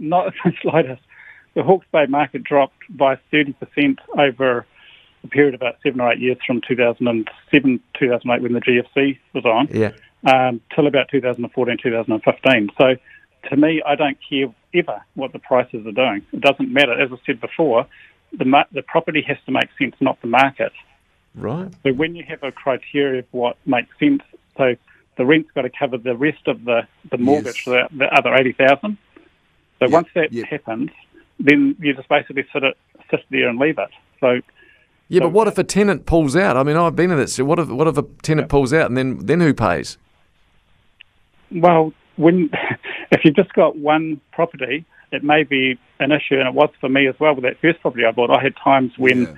Not 0.00 0.34
the 0.44 0.52
slightest. 0.60 1.02
The 1.54 1.62
Hawke's 1.62 1.86
Bay 1.92 2.06
market 2.06 2.42
dropped 2.42 2.82
by 2.88 3.14
thirty 3.30 3.52
percent 3.52 4.00
over 4.18 4.66
period 5.28 5.54
about 5.54 5.76
seven 5.82 6.00
or 6.00 6.12
eight 6.12 6.20
years 6.20 6.38
from 6.46 6.60
2007, 6.66 7.80
2008 7.98 8.42
when 8.42 8.52
the 8.52 8.60
GFC 8.60 9.18
was 9.32 9.44
on, 9.44 9.68
yeah. 9.70 9.92
um, 10.26 10.60
till 10.74 10.86
about 10.86 11.08
2014, 11.10 11.78
2015. 11.82 12.70
So 12.78 12.96
to 13.50 13.56
me, 13.56 13.82
I 13.86 13.94
don't 13.94 14.18
care 14.28 14.46
ever 14.74 15.02
what 15.14 15.32
the 15.32 15.38
prices 15.38 15.86
are 15.86 15.92
doing. 15.92 16.24
It 16.32 16.40
doesn't 16.40 16.72
matter. 16.72 16.92
As 17.00 17.10
I 17.12 17.16
said 17.26 17.40
before, 17.40 17.86
the, 18.32 18.44
mar- 18.44 18.66
the 18.72 18.82
property 18.82 19.22
has 19.26 19.38
to 19.46 19.52
make 19.52 19.68
sense, 19.78 19.94
not 20.00 20.20
the 20.20 20.26
market. 20.26 20.72
Right. 21.34 21.72
So 21.82 21.92
when 21.92 22.14
you 22.14 22.24
have 22.28 22.42
a 22.42 22.52
criteria 22.52 23.20
of 23.20 23.26
what 23.30 23.56
makes 23.66 23.96
sense, 23.98 24.22
so 24.56 24.74
the 25.16 25.24
rent's 25.24 25.50
got 25.52 25.62
to 25.62 25.70
cover 25.70 25.98
the 25.98 26.16
rest 26.16 26.46
of 26.46 26.64
the, 26.64 26.86
the 27.10 27.18
mortgage, 27.18 27.64
yes. 27.66 27.88
the, 27.90 27.98
the 27.98 28.14
other 28.14 28.34
80000 28.34 28.98
So 29.78 29.84
yep. 29.84 29.90
once 29.90 30.08
that 30.14 30.32
yep. 30.32 30.46
happens, 30.48 30.90
then 31.38 31.76
you 31.80 31.94
just 31.94 32.08
basically 32.08 32.46
sit, 32.52 32.62
it, 32.62 32.76
sit 33.10 33.20
there 33.30 33.48
and 33.48 33.58
leave 33.58 33.78
it. 33.78 33.90
So 34.20 34.40
yeah, 35.08 35.20
but 35.20 35.30
what 35.30 35.48
if 35.48 35.58
a 35.58 35.64
tenant 35.64 36.06
pulls 36.06 36.34
out? 36.34 36.56
I 36.56 36.62
mean, 36.62 36.76
I've 36.76 36.96
been 36.96 37.10
in 37.10 37.18
it. 37.18 37.28
So 37.28 37.44
what 37.44 37.58
if 37.58 37.68
what 37.68 37.86
if 37.86 37.98
a 37.98 38.02
tenant 38.22 38.48
pulls 38.48 38.72
out, 38.72 38.86
and 38.86 38.96
then 38.96 39.18
then 39.18 39.40
who 39.40 39.52
pays? 39.52 39.98
Well, 41.50 41.92
when 42.16 42.50
if 43.10 43.24
you've 43.24 43.36
just 43.36 43.52
got 43.52 43.76
one 43.76 44.20
property, 44.32 44.84
it 45.12 45.22
may 45.22 45.42
be 45.42 45.78
an 46.00 46.12
issue, 46.12 46.38
and 46.38 46.48
it 46.48 46.54
was 46.54 46.70
for 46.80 46.88
me 46.88 47.06
as 47.06 47.14
well 47.20 47.34
with 47.34 47.44
that 47.44 47.60
first 47.60 47.80
property 47.80 48.04
I 48.04 48.12
bought. 48.12 48.30
I 48.30 48.42
had 48.42 48.54
times 48.56 48.92
when 48.96 49.22
yeah. 49.22 49.34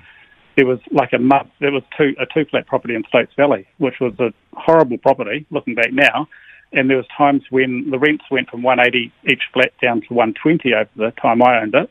there 0.56 0.66
was 0.66 0.78
like 0.90 1.12
a 1.12 1.18
month, 1.18 1.50
there 1.60 1.72
was 1.72 1.82
two 1.96 2.14
a 2.18 2.26
two 2.26 2.44
flat 2.46 2.66
property 2.66 2.94
in 2.94 3.04
Stokes 3.08 3.34
Valley, 3.36 3.66
which 3.78 3.96
was 4.00 4.14
a 4.20 4.32
horrible 4.54 4.98
property. 4.98 5.46
Looking 5.50 5.74
back 5.74 5.92
now, 5.92 6.28
and 6.72 6.88
there 6.88 6.96
was 6.96 7.06
times 7.16 7.42
when 7.50 7.90
the 7.90 7.98
rents 7.98 8.24
went 8.30 8.50
from 8.50 8.62
180 8.62 9.12
each 9.30 9.42
flat 9.52 9.72
down 9.82 10.00
to 10.02 10.14
120 10.14 10.74
over 10.74 10.90
the 10.96 11.10
time 11.20 11.42
I 11.42 11.60
owned 11.60 11.74
it. 11.74 11.90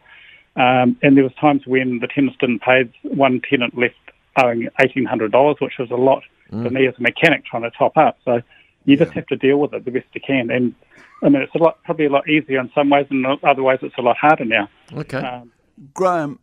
Um, 0.55 0.97
and 1.01 1.17
there 1.17 1.23
was 1.23 1.33
times 1.39 1.63
when 1.65 1.99
the 1.99 2.07
tenants 2.07 2.37
didn't 2.39 2.61
pay. 2.61 2.89
One 3.03 3.41
tenant 3.49 3.77
left 3.77 3.95
owing 4.41 4.67
eighteen 4.79 5.05
hundred 5.05 5.31
dollars, 5.31 5.57
which 5.59 5.73
was 5.77 5.91
a 5.91 5.95
lot 5.95 6.23
mm. 6.51 6.63
for 6.63 6.69
me 6.69 6.87
as 6.87 6.93
a 6.97 7.01
mechanic 7.01 7.45
trying 7.45 7.63
to 7.63 7.71
top 7.71 7.97
up. 7.97 8.17
So 8.23 8.35
you 8.85 8.95
yeah. 8.95 9.03
just 9.03 9.11
have 9.13 9.27
to 9.27 9.35
deal 9.35 9.57
with 9.57 9.73
it 9.73 9.83
the 9.83 9.91
best 9.91 10.05
you 10.13 10.21
can. 10.21 10.49
And 10.49 10.73
I 11.23 11.29
mean, 11.29 11.41
it's 11.41 11.55
a 11.55 11.57
lot, 11.57 11.83
probably 11.83 12.05
a 12.05 12.09
lot 12.09 12.29
easier 12.29 12.59
in 12.59 12.71
some 12.73 12.89
ways, 12.89 13.07
and 13.09 13.25
in 13.25 13.37
other 13.43 13.63
ways, 13.63 13.79
it's 13.81 13.97
a 13.97 14.01
lot 14.01 14.17
harder 14.17 14.45
now. 14.45 14.69
Okay, 14.93 15.17
um, 15.17 15.51
Graham, 15.93 16.39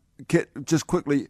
just 0.65 0.87
quickly, 0.87 1.29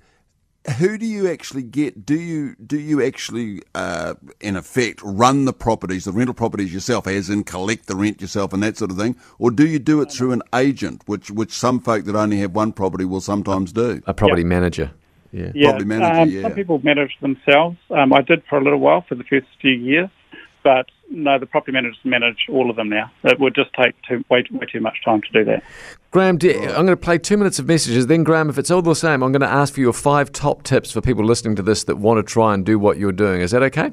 who 0.78 0.96
do 0.96 1.06
you 1.06 1.30
actually 1.30 1.62
get? 1.62 2.06
Do 2.06 2.14
you 2.14 2.54
do 2.64 2.78
you 2.78 3.02
actually, 3.02 3.62
uh, 3.74 4.14
in 4.40 4.56
effect, 4.56 5.00
run 5.02 5.44
the 5.44 5.52
properties, 5.52 6.04
the 6.04 6.12
rental 6.12 6.34
properties 6.34 6.72
yourself, 6.72 7.06
as 7.06 7.28
in 7.28 7.44
collect 7.44 7.86
the 7.86 7.96
rent 7.96 8.20
yourself 8.20 8.52
and 8.52 8.62
that 8.62 8.76
sort 8.76 8.90
of 8.90 8.96
thing, 8.96 9.16
or 9.38 9.50
do 9.50 9.66
you 9.66 9.78
do 9.78 10.00
it 10.00 10.12
through 10.12 10.32
an 10.32 10.42
agent, 10.54 11.02
which 11.06 11.30
which 11.30 11.52
some 11.52 11.80
folk 11.80 12.04
that 12.04 12.14
only 12.14 12.38
have 12.38 12.54
one 12.54 12.72
property 12.72 13.04
will 13.04 13.20
sometimes 13.20 13.72
do? 13.72 14.02
A 14.06 14.14
property 14.14 14.44
manager. 14.44 14.92
Yeah, 15.32 15.50
yeah. 15.54 15.70
Property 15.70 15.84
manager. 15.86 16.20
Um, 16.20 16.28
yeah. 16.28 16.42
Some 16.42 16.52
people 16.52 16.80
manage 16.84 17.18
themselves. 17.20 17.78
Um, 17.90 18.12
I 18.12 18.20
did 18.20 18.42
for 18.48 18.58
a 18.58 18.62
little 18.62 18.78
while 18.78 19.04
for 19.08 19.14
the 19.14 19.24
first 19.24 19.46
few 19.60 19.72
years, 19.72 20.10
but 20.62 20.86
no, 21.10 21.38
the 21.38 21.46
property 21.46 21.72
managers 21.72 21.98
manage 22.04 22.46
all 22.48 22.70
of 22.70 22.76
them 22.76 22.88
now. 22.88 23.10
It 23.24 23.38
would 23.40 23.54
just 23.54 23.70
take 23.74 23.94
too, 24.02 24.24
way, 24.30 24.44
way 24.50 24.66
too 24.70 24.80
much 24.80 24.98
time 25.04 25.20
to 25.22 25.28
do 25.32 25.44
that. 25.44 25.62
Graham, 26.10 26.34
I'm 26.34 26.38
going 26.40 26.86
to 26.88 26.96
play 26.96 27.18
two 27.18 27.36
minutes 27.36 27.58
of 27.58 27.66
messages. 27.66 28.06
Then, 28.06 28.24
Graham, 28.24 28.50
if 28.50 28.58
it's 28.58 28.70
all 28.70 28.82
the 28.82 28.94
same, 28.94 29.22
I'm 29.22 29.32
going 29.32 29.40
to 29.40 29.48
ask 29.48 29.74
for 29.74 29.80
your 29.80 29.92
five 29.92 30.32
top 30.32 30.62
tips 30.62 30.92
for 30.92 31.00
people 31.00 31.24
listening 31.24 31.56
to 31.56 31.62
this 31.62 31.84
that 31.84 31.96
want 31.96 32.18
to 32.18 32.22
try 32.22 32.54
and 32.54 32.64
do 32.64 32.78
what 32.78 32.98
you're 32.98 33.12
doing. 33.12 33.40
Is 33.40 33.50
that 33.52 33.62
okay? 33.62 33.92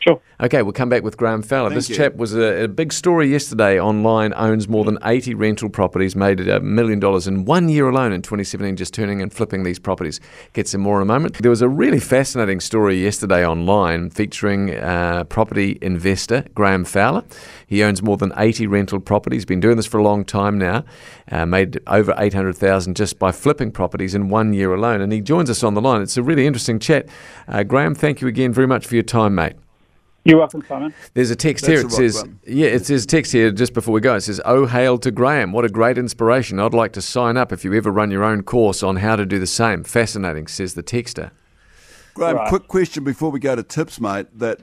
Sure. 0.00 0.20
Okay, 0.40 0.62
we'll 0.62 0.72
come 0.72 0.88
back 0.88 1.02
with 1.02 1.16
Graham 1.16 1.42
Fowler. 1.42 1.70
Thank 1.70 1.78
this 1.78 1.88
you. 1.90 1.96
chap 1.96 2.14
was 2.14 2.34
a, 2.34 2.64
a, 2.64 2.68
big 2.68 2.92
story 2.92 3.28
yesterday 3.28 3.80
online, 3.80 4.32
owns 4.36 4.68
more 4.68 4.84
than 4.84 4.96
80 5.02 5.34
rental 5.34 5.68
properties, 5.68 6.14
made 6.14 6.40
a 6.40 6.60
million 6.60 7.00
dollars 7.00 7.26
in 7.26 7.44
one 7.44 7.68
year 7.68 7.88
alone 7.88 8.12
in 8.12 8.22
2017, 8.22 8.76
just 8.76 8.94
turning 8.94 9.20
and 9.20 9.32
flipping 9.32 9.64
these 9.64 9.80
properties. 9.80 10.20
Get 10.52 10.68
some 10.68 10.80
more 10.80 10.96
in 10.98 11.02
a 11.02 11.06
moment. 11.06 11.38
There 11.38 11.50
was 11.50 11.62
a 11.62 11.68
really 11.68 11.98
fascinating 11.98 12.60
story 12.60 13.02
yesterday 13.02 13.44
online 13.44 14.10
featuring 14.10 14.74
uh, 14.74 15.24
property 15.24 15.76
investor 15.82 16.44
Graham 16.54 16.84
Fowler. 16.84 17.24
He 17.66 17.82
owns 17.82 18.00
more 18.00 18.16
than 18.16 18.32
80 18.36 18.68
rental 18.68 19.00
properties, 19.00 19.44
been 19.44 19.60
doing 19.60 19.76
this 19.76 19.86
for 19.86 19.98
a 19.98 20.04
long 20.04 20.24
time 20.24 20.56
now, 20.56 20.84
uh, 21.32 21.46
made 21.46 21.80
over 21.88 22.14
800,000 22.16 22.94
just 22.94 23.18
by 23.18 23.32
flipping 23.32 23.72
properties 23.72 24.14
in 24.14 24.28
one 24.28 24.52
year 24.52 24.72
alone. 24.72 25.00
And 25.00 25.12
he 25.12 25.20
joins 25.20 25.50
us 25.50 25.64
on 25.64 25.74
the 25.74 25.80
line. 25.80 26.00
It's 26.00 26.16
a 26.16 26.22
really 26.22 26.46
interesting 26.46 26.78
chat. 26.78 27.08
Uh, 27.48 27.64
Graham, 27.64 27.96
thank 27.96 28.20
you 28.20 28.28
again 28.28 28.52
very 28.52 28.68
much 28.68 28.86
for 28.86 28.94
your 28.94 29.02
time, 29.02 29.34
mate. 29.34 29.54
You're 30.24 30.38
welcome, 30.38 30.62
Simon. 30.68 30.92
There's 31.14 31.30
a 31.30 31.36
text 31.36 31.64
That's 31.64 31.80
here. 31.80 31.86
It 31.86 32.12
says, 32.12 32.24
"Yeah, 32.46 32.66
it 32.66 32.84
says 32.84 33.06
text 33.06 33.32
here 33.32 33.50
just 33.50 33.72
before 33.72 33.94
we 33.94 34.00
go. 34.00 34.14
It 34.16 34.20
says, 34.20 34.40
"Oh, 34.44 34.66
hail 34.66 34.98
to 34.98 35.10
Graham! 35.10 35.52
What 35.52 35.64
a 35.64 35.68
great 35.68 35.96
inspiration! 35.96 36.60
I'd 36.60 36.74
like 36.74 36.92
to 36.94 37.02
sign 37.02 37.36
up 37.36 37.52
if 37.52 37.64
you 37.64 37.72
ever 37.74 37.90
run 37.90 38.10
your 38.10 38.24
own 38.24 38.42
course 38.42 38.82
on 38.82 38.96
how 38.96 39.16
to 39.16 39.24
do 39.24 39.38
the 39.38 39.46
same. 39.46 39.84
Fascinating," 39.84 40.46
says 40.46 40.74
the 40.74 40.82
texter. 40.82 41.30
Graham, 42.14 42.36
Right. 42.36 42.48
quick 42.48 42.68
question 42.68 43.04
before 43.04 43.30
we 43.30 43.38
go 43.40 43.54
to 43.56 43.62
tips, 43.62 44.00
mate. 44.00 44.26
That 44.38 44.60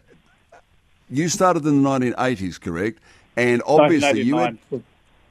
you 1.09 1.29
started 1.29 1.65
in 1.65 1.81
the 1.81 1.89
1980s, 1.89 2.59
correct? 2.59 2.99
And 3.37 3.61
obviously 3.65 4.21
you 4.21 4.37
had 4.37 4.57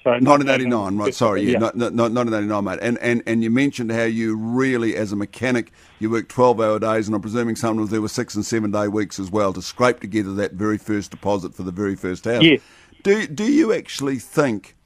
1989 0.05 0.97
1989, 0.97 0.99
right? 0.99 1.15
Sorry, 1.15 1.43
yeah, 1.43 1.51
yeah. 1.53 1.59
no- 1.59 1.71
no- 1.75 1.89
no- 2.09 2.23
1989, 2.23 2.65
mate. 2.65 2.79
And, 2.83 2.99
and 2.99 3.23
and 3.27 3.43
you 3.43 3.51
mentioned 3.51 3.91
how 3.93 4.03
you 4.05 4.37
really, 4.37 4.97
as 4.97 5.13
a 5.13 5.17
mechanic, 5.17 5.73
you 5.99 6.11
worked 6.11 6.31
12-hour 6.35 6.79
days, 6.81 7.07
and 7.09 7.15
I'm 7.15 7.23
presuming 7.23 7.57
sometimes 7.57 7.91
there 7.91 8.01
were 8.03 8.09
six 8.09 8.35
and 8.35 8.45
seven-day 8.45 8.89
weeks 8.89 9.19
as 9.19 9.31
well 9.31 9.53
to 9.53 9.63
scrape 9.63 10.01
together 10.01 10.33
that 10.35 10.53
very 10.53 10.79
first 10.79 11.11
deposit 11.11 11.55
for 11.55 11.63
the 11.63 11.73
very 11.73 11.97
first 11.97 12.25
house. 12.25 12.43
Yes. 12.43 12.61
Do 13.03 13.27
do 13.27 13.45
you 13.51 13.73
actually 13.73 14.19
think 14.19 14.77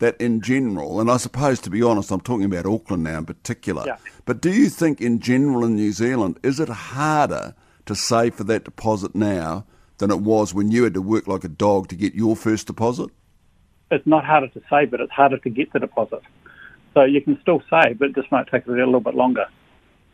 that 0.00 0.16
in 0.20 0.40
general, 0.40 1.00
and 1.00 1.10
I 1.10 1.16
suppose 1.18 1.60
to 1.60 1.70
be 1.70 1.82
honest, 1.82 2.10
I'm 2.10 2.20
talking 2.20 2.44
about 2.44 2.66
Auckland 2.66 3.04
now 3.04 3.18
in 3.18 3.26
particular, 3.26 3.84
Yeah. 3.86 3.96
but 4.24 4.40
do 4.40 4.50
you 4.52 4.68
think 4.68 5.00
in 5.00 5.20
general 5.20 5.64
in 5.64 5.76
New 5.76 5.92
Zealand 5.92 6.38
is 6.42 6.58
it 6.60 6.68
harder 6.68 7.54
to 7.86 7.94
save 7.94 8.34
for 8.34 8.44
that 8.44 8.64
deposit 8.64 9.14
now 9.14 9.64
than 9.98 10.10
it 10.10 10.20
was 10.20 10.52
when 10.52 10.70
you 10.72 10.82
had 10.84 10.94
to 10.94 11.02
work 11.02 11.28
like 11.28 11.44
a 11.44 11.48
dog 11.48 11.88
to 11.88 11.94
get 11.96 12.14
your 12.14 12.34
first 12.34 12.66
deposit? 12.66 13.10
It's 13.90 14.06
not 14.06 14.24
harder 14.24 14.48
to 14.48 14.62
save, 14.70 14.90
but 14.90 15.00
it's 15.00 15.12
harder 15.12 15.38
to 15.38 15.50
get 15.50 15.72
the 15.72 15.78
deposit. 15.78 16.22
So 16.94 17.02
you 17.02 17.20
can 17.20 17.38
still 17.40 17.62
save, 17.68 17.98
but 17.98 18.10
it 18.10 18.14
just 18.14 18.30
might 18.30 18.46
take 18.48 18.66
a 18.66 18.70
little 18.70 19.00
bit 19.00 19.14
longer. 19.14 19.46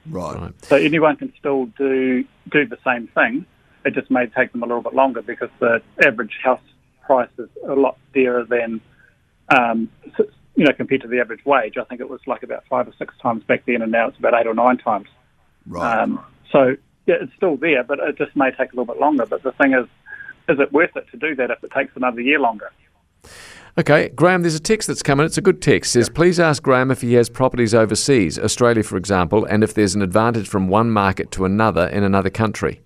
Right. 0.08 0.40
Right. 0.40 0.64
So 0.64 0.76
anyone 0.76 1.16
can 1.16 1.32
still 1.38 1.66
do 1.66 2.24
do 2.50 2.66
the 2.66 2.78
same 2.84 3.06
thing. 3.08 3.44
It 3.84 3.94
just 3.94 4.10
may 4.10 4.26
take 4.26 4.52
them 4.52 4.62
a 4.62 4.66
little 4.66 4.82
bit 4.82 4.94
longer 4.94 5.22
because 5.22 5.50
the 5.58 5.82
average 6.04 6.38
house 6.42 6.60
price 7.02 7.30
is 7.38 7.48
a 7.66 7.74
lot 7.74 7.96
dearer 8.12 8.44
than, 8.44 8.80
um, 9.48 9.90
you 10.54 10.64
know, 10.64 10.72
compared 10.72 11.02
to 11.02 11.08
the 11.08 11.20
average 11.20 11.44
wage. 11.44 11.76
I 11.76 11.84
think 11.84 12.00
it 12.00 12.08
was 12.08 12.20
like 12.26 12.42
about 12.42 12.64
five 12.68 12.88
or 12.88 12.92
six 12.98 13.14
times 13.22 13.42
back 13.44 13.64
then, 13.66 13.82
and 13.82 13.92
now 13.92 14.08
it's 14.08 14.18
about 14.18 14.34
eight 14.34 14.46
or 14.46 14.54
nine 14.54 14.78
times. 14.78 15.08
Right. 15.66 16.00
Um, 16.00 16.24
so 16.50 16.76
yeah, 17.06 17.16
it's 17.20 17.32
still 17.36 17.56
there, 17.56 17.84
but 17.84 17.98
it 17.98 18.16
just 18.16 18.34
may 18.36 18.50
take 18.50 18.72
a 18.72 18.76
little 18.76 18.86
bit 18.86 19.00
longer. 19.00 19.26
But 19.26 19.42
the 19.42 19.52
thing 19.52 19.74
is, 19.74 19.86
is 20.48 20.58
it 20.58 20.72
worth 20.72 20.96
it 20.96 21.06
to 21.10 21.16
do 21.16 21.34
that 21.36 21.50
if 21.50 21.62
it 21.62 21.70
takes 21.72 21.94
another 21.96 22.20
year 22.20 22.40
longer? 22.40 22.70
Okay, 23.78 24.08
Graham, 24.10 24.42
there's 24.42 24.54
a 24.54 24.60
text 24.60 24.88
that's 24.88 25.02
coming. 25.02 25.24
It's 25.24 25.38
a 25.38 25.42
good 25.42 25.62
text. 25.62 25.94
It 25.94 26.00
says, 26.00 26.08
please 26.08 26.40
ask 26.40 26.62
Graham 26.62 26.90
if 26.90 27.00
he 27.00 27.14
has 27.14 27.28
properties 27.28 27.74
overseas, 27.74 28.38
Australia, 28.38 28.82
for 28.82 28.96
example, 28.96 29.44
and 29.44 29.62
if 29.62 29.74
there's 29.74 29.94
an 29.94 30.02
advantage 30.02 30.48
from 30.48 30.68
one 30.68 30.90
market 30.90 31.30
to 31.32 31.44
another 31.44 31.86
in 31.86 32.02
another 32.02 32.30
country. 32.30 32.80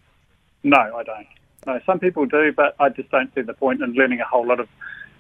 No, 0.62 0.76
I 0.76 1.02
don't. 1.02 1.26
No, 1.66 1.80
some 1.86 1.98
people 1.98 2.26
do, 2.26 2.52
but 2.54 2.76
I 2.78 2.90
just 2.90 3.10
don't 3.10 3.34
see 3.34 3.40
the 3.40 3.54
point 3.54 3.82
in 3.82 3.92
learning 3.94 4.20
a 4.20 4.24
whole 4.24 4.46
lot 4.46 4.60
of 4.60 4.68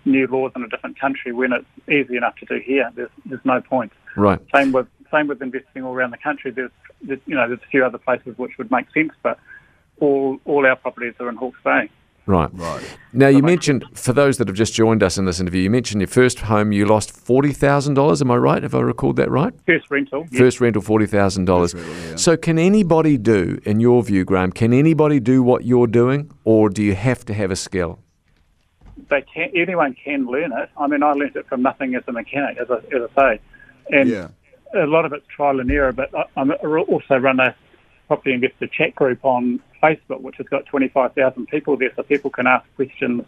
new 0.04 0.26
laws 0.26 0.52
in 0.54 0.62
a 0.62 0.68
different 0.68 1.00
country 1.00 1.32
when 1.32 1.52
it's 1.52 1.66
easy 1.88 2.16
enough 2.16 2.36
to 2.36 2.46
do 2.46 2.60
here. 2.62 2.90
There's 2.94 3.10
there's 3.24 3.44
no 3.44 3.60
point. 3.62 3.92
Right. 4.16 4.38
Same 4.54 4.72
with 4.72 4.86
same 5.10 5.28
with 5.28 5.40
investing 5.40 5.84
all 5.84 5.94
around 5.94 6.10
the 6.10 6.18
country. 6.18 6.50
There's, 6.50 6.70
there's 7.00 7.20
you 7.26 7.34
know 7.34 7.48
there's 7.48 7.60
a 7.62 7.70
few 7.70 7.84
other 7.84 7.98
places 7.98 8.36
which 8.36 8.58
would 8.58 8.70
make 8.70 8.86
sense, 8.92 9.12
but 9.22 9.38
all 10.00 10.38
all 10.44 10.66
our 10.66 10.76
properties 10.76 11.14
are 11.20 11.28
in 11.28 11.36
Hawke's 11.36 11.60
Bay. 11.64 11.88
Right. 12.26 12.48
Right. 12.54 12.82
Now, 13.12 13.28
you 13.28 13.42
mentioned, 13.42 13.84
for 13.94 14.12
those 14.14 14.38
that 14.38 14.48
have 14.48 14.56
just 14.56 14.72
joined 14.74 15.02
us 15.02 15.18
in 15.18 15.26
this 15.26 15.40
interview, 15.40 15.60
you 15.62 15.70
mentioned 15.70 16.00
your 16.00 16.08
first 16.08 16.40
home 16.40 16.72
you 16.72 16.86
lost 16.86 17.12
$40,000. 17.14 18.20
Am 18.22 18.30
I 18.30 18.36
right? 18.36 18.62
Have 18.62 18.74
I 18.74 18.80
recalled 18.80 19.16
that 19.16 19.30
right? 19.30 19.52
First 19.66 19.90
rental, 19.90 20.26
yes. 20.30 20.38
First 20.38 20.60
rental, 20.60 20.80
$40,000. 20.82 21.46
rental, 21.74 21.94
yeah. 22.10 22.16
So, 22.16 22.36
can 22.36 22.58
anybody 22.58 23.18
do, 23.18 23.60
in 23.64 23.78
your 23.78 24.02
view, 24.02 24.24
Graham, 24.24 24.52
can 24.52 24.72
anybody 24.72 25.20
do 25.20 25.42
what 25.42 25.64
you're 25.64 25.86
doing, 25.86 26.30
or 26.44 26.70
do 26.70 26.82
you 26.82 26.94
have 26.94 27.24
to 27.26 27.34
have 27.34 27.50
a 27.50 27.56
skill? 27.56 27.98
they 29.10 29.20
can 29.22 29.50
anyone 29.54 29.94
can 30.02 30.24
learn 30.26 30.50
it. 30.52 30.70
I 30.78 30.86
mean, 30.86 31.02
I 31.02 31.12
learned 31.12 31.36
it 31.36 31.46
from 31.46 31.60
nothing 31.62 31.94
as 31.94 32.02
a 32.08 32.12
mechanic, 32.12 32.56
as 32.56 32.70
I, 32.70 32.76
as 32.96 33.10
I 33.16 33.20
say, 33.34 33.40
and 33.90 34.08
Yeah. 34.08 34.28
a 34.74 34.86
lot 34.86 35.04
of 35.04 35.12
it's 35.12 35.26
trial 35.26 35.60
and 35.60 35.70
error. 35.70 35.92
But 35.92 36.14
I, 36.14 36.24
I'm 36.38 36.50
I 36.52 36.54
also 36.54 37.16
run 37.16 37.38
a 37.38 37.54
property 38.06 38.32
investor 38.32 38.66
chat 38.66 38.94
group 38.94 39.18
on 39.24 39.60
Facebook, 39.84 40.20
which 40.20 40.36
has 40.38 40.46
got 40.46 40.66
25,000 40.66 41.46
people 41.46 41.76
there, 41.76 41.90
so 41.94 42.02
people 42.02 42.30
can 42.30 42.46
ask 42.46 42.64
questions 42.76 43.24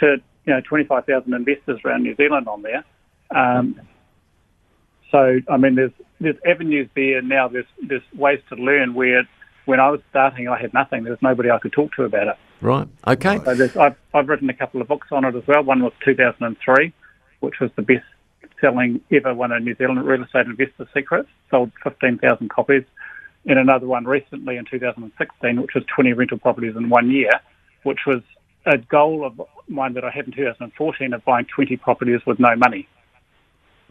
to 0.00 0.16
you 0.46 0.54
know 0.54 0.60
25,000 0.62 1.32
investors 1.32 1.80
around 1.84 2.02
New 2.02 2.16
Zealand 2.16 2.48
on 2.48 2.62
there. 2.62 2.84
Um, 3.30 3.80
so 5.10 5.40
I 5.48 5.56
mean, 5.56 5.74
there's 5.76 5.92
there's 6.20 6.36
avenues 6.46 6.88
there 6.94 7.22
now. 7.22 7.48
There's 7.48 7.66
there's 7.82 8.02
ways 8.14 8.40
to 8.48 8.56
learn 8.56 8.94
where. 8.94 9.28
When 9.66 9.78
I 9.78 9.90
was 9.90 10.00
starting, 10.08 10.48
I 10.48 10.58
had 10.58 10.74
nothing. 10.74 11.04
There 11.04 11.12
was 11.12 11.22
nobody 11.22 11.50
I 11.50 11.58
could 11.58 11.72
talk 11.72 11.94
to 11.94 12.04
about 12.04 12.28
it. 12.28 12.36
Right. 12.60 12.88
Okay. 13.06 13.38
So 13.44 13.80
I've, 13.80 13.94
I've 14.12 14.28
written 14.28 14.48
a 14.50 14.54
couple 14.54 14.80
of 14.80 14.88
books 14.88 15.08
on 15.12 15.24
it 15.24 15.36
as 15.36 15.46
well. 15.46 15.62
One 15.62 15.84
was 15.84 15.92
2003, 16.04 16.92
which 17.38 17.60
was 17.60 17.70
the 17.76 17.82
best 17.82 18.04
selling 18.60 19.00
ever 19.12 19.34
one 19.34 19.52
of 19.52 19.62
New 19.62 19.74
Zealand 19.76 20.04
real 20.04 20.24
estate 20.24 20.46
investor 20.46 20.88
secrets, 20.92 21.28
sold 21.50 21.72
15,000 21.82 22.50
copies. 22.50 22.84
And 23.50 23.58
another 23.58 23.88
one 23.88 24.04
recently 24.04 24.58
in 24.58 24.64
2016, 24.64 25.60
which 25.60 25.74
was 25.74 25.82
20 25.92 26.12
rental 26.12 26.38
properties 26.38 26.76
in 26.76 26.88
one 26.88 27.10
year, 27.10 27.32
which 27.82 28.06
was 28.06 28.22
a 28.64 28.78
goal 28.78 29.26
of 29.26 29.42
mine 29.66 29.94
that 29.94 30.04
I 30.04 30.10
had 30.10 30.26
in 30.26 30.32
2014 30.32 31.12
of 31.12 31.24
buying 31.24 31.46
20 31.46 31.76
properties 31.78 32.20
with 32.24 32.38
no 32.38 32.54
money. 32.54 32.86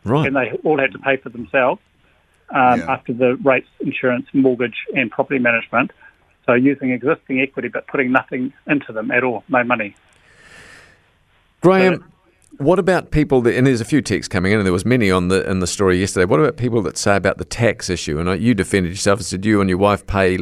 Right. 0.05 0.27
And 0.27 0.35
they 0.37 0.57
all 0.63 0.79
had 0.79 0.93
to 0.93 0.99
pay 0.99 1.17
for 1.17 1.27
themselves 1.27 1.81
um, 2.51 2.79
Yeah. 2.79 2.85
after 2.93 3.11
the 3.11 3.35
rates, 3.43 3.67
insurance, 3.81 4.27
mortgage, 4.31 4.77
and 4.95 5.11
property 5.11 5.39
management. 5.39 5.91
So 6.45 6.53
using 6.53 6.91
existing 6.91 7.41
equity 7.41 7.67
but 7.67 7.85
putting 7.87 8.13
nothing 8.13 8.53
into 8.65 8.93
them 8.93 9.11
at 9.11 9.25
all, 9.25 9.43
no 9.49 9.65
money. 9.65 9.93
Graham, 11.59 12.09
what 12.57 12.79
about 12.79 13.11
people 13.11 13.41
that, 13.43 13.55
and 13.55 13.65
there's 13.67 13.79
a 13.81 13.85
few 13.85 14.01
texts 14.01 14.27
coming 14.27 14.51
in, 14.51 14.57
and 14.59 14.65
there 14.65 14.73
was 14.73 14.85
many 14.85 15.09
on 15.11 15.29
the 15.29 15.49
in 15.49 15.59
the 15.59 15.67
story 15.67 15.97
yesterday. 15.99 16.25
What 16.25 16.39
about 16.39 16.57
people 16.57 16.81
that 16.81 16.97
say 16.97 17.15
about 17.15 17.37
the 17.37 17.45
tax 17.45 17.89
issue? 17.89 18.19
And 18.19 18.41
you 18.41 18.53
defended 18.53 18.91
yourself 18.91 19.19
and 19.19 19.25
said 19.25 19.45
you 19.45 19.61
and 19.61 19.69
your 19.69 19.77
wife 19.79 20.05
pay, 20.07 20.33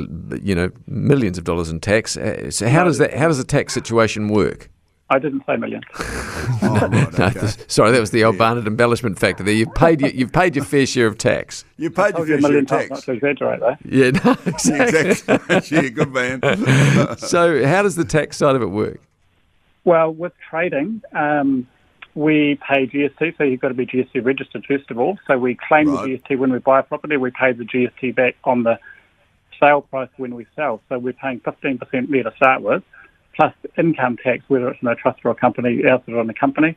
you 0.41 0.55
know, 0.55 0.71
millions 0.87 1.37
of 1.37 1.43
dollars 1.43 1.69
in 1.69 1.79
tax. 1.79 2.17
Uh, 2.17 2.49
So 2.49 2.67
how 2.69 2.83
does 2.83 2.97
that? 2.97 3.13
How 3.13 3.27
does 3.27 3.37
the 3.37 3.43
tax 3.43 3.73
situation 3.73 4.29
work? 4.29 4.69
I 5.09 5.19
didn't 5.19 5.43
say 5.45 5.55
millions. 5.57 5.83
Oh, 6.59 6.87
right, 6.87 7.07
okay. 7.19 7.39
this- 7.39 7.57
sorry, 7.67 7.91
that 7.91 7.99
was 7.99 8.11
the 8.11 8.23
old 8.23 8.37
Barnett 8.37 8.65
embellishment 8.67 9.19
factor. 9.19 9.43
There, 9.43 9.53
you've 9.53 9.73
paid 9.75 10.01
your, 10.01 10.09
you've 10.09 10.31
paid 10.31 10.55
your 10.55 10.65
fair 10.65 10.85
share 10.85 11.05
of 11.07 11.17
tax. 11.17 11.65
You 11.77 11.91
paid 11.91 12.17
your 12.17 12.25
fair 12.25 12.39
share 12.39 12.41
million 12.41 12.63
of 12.63 12.67
times 12.67 12.89
not 12.89 12.95
tax. 12.95 13.05
to 13.05 13.11
exaggerate, 13.13 13.59
though. 13.59 13.75
Yeah, 13.85 14.11
no, 14.11 14.35
Yeah, 14.45 14.83
exactly. 14.83 15.09
exactly. 15.35 15.77
yeah, 15.77 15.89
good 15.89 16.13
man. 16.13 17.17
So 17.19 17.65
how 17.65 17.83
does 17.83 17.95
the 17.95 18.05
tax 18.05 18.37
side 18.37 18.55
of 18.55 18.61
it 18.61 18.67
work? 18.67 18.99
Well, 19.83 20.11
with 20.13 20.33
trading, 20.49 21.01
um, 21.13 21.67
we 22.17 22.57
pay 22.67 22.87
GST, 22.87 23.37
so 23.37 23.43
you've 23.43 23.59
got 23.59 23.67
to 23.67 23.75
be 23.75 23.85
GST 23.85 24.25
registered 24.25 24.65
first 24.65 24.89
of 24.89 24.97
all. 24.97 25.19
So 25.27 25.37
we 25.37 25.53
claim 25.55 25.87
Right. 25.89 26.03
the 26.03 26.17
GST 26.17 26.39
when 26.39 26.51
we 26.51 26.57
buy 26.57 26.79
a 26.79 26.83
property. 26.83 27.15
We 27.15 27.29
pay 27.29 27.51
the 27.51 27.63
GST 27.63 28.15
back 28.15 28.35
on 28.43 28.63
the 28.63 28.79
sale 29.59 29.81
price 29.81 30.09
when 30.17 30.33
we 30.33 30.47
sell. 30.55 30.81
So 30.89 30.97
we're 30.97 31.13
paying 31.13 31.41
15% 31.41 32.09
there 32.09 32.23
to 32.23 32.33
start 32.35 32.63
with, 32.63 32.81
plus 33.35 33.53
income 33.77 34.17
tax, 34.17 34.43
whether 34.47 34.67
it's 34.69 34.81
in 34.81 34.87
a 34.87 34.95
trust 34.95 35.19
or 35.23 35.29
a 35.29 35.35
company, 35.35 35.85
ours 35.85 36.01
is 36.07 36.15
on 36.15 36.27
a 36.27 36.33
company. 36.33 36.75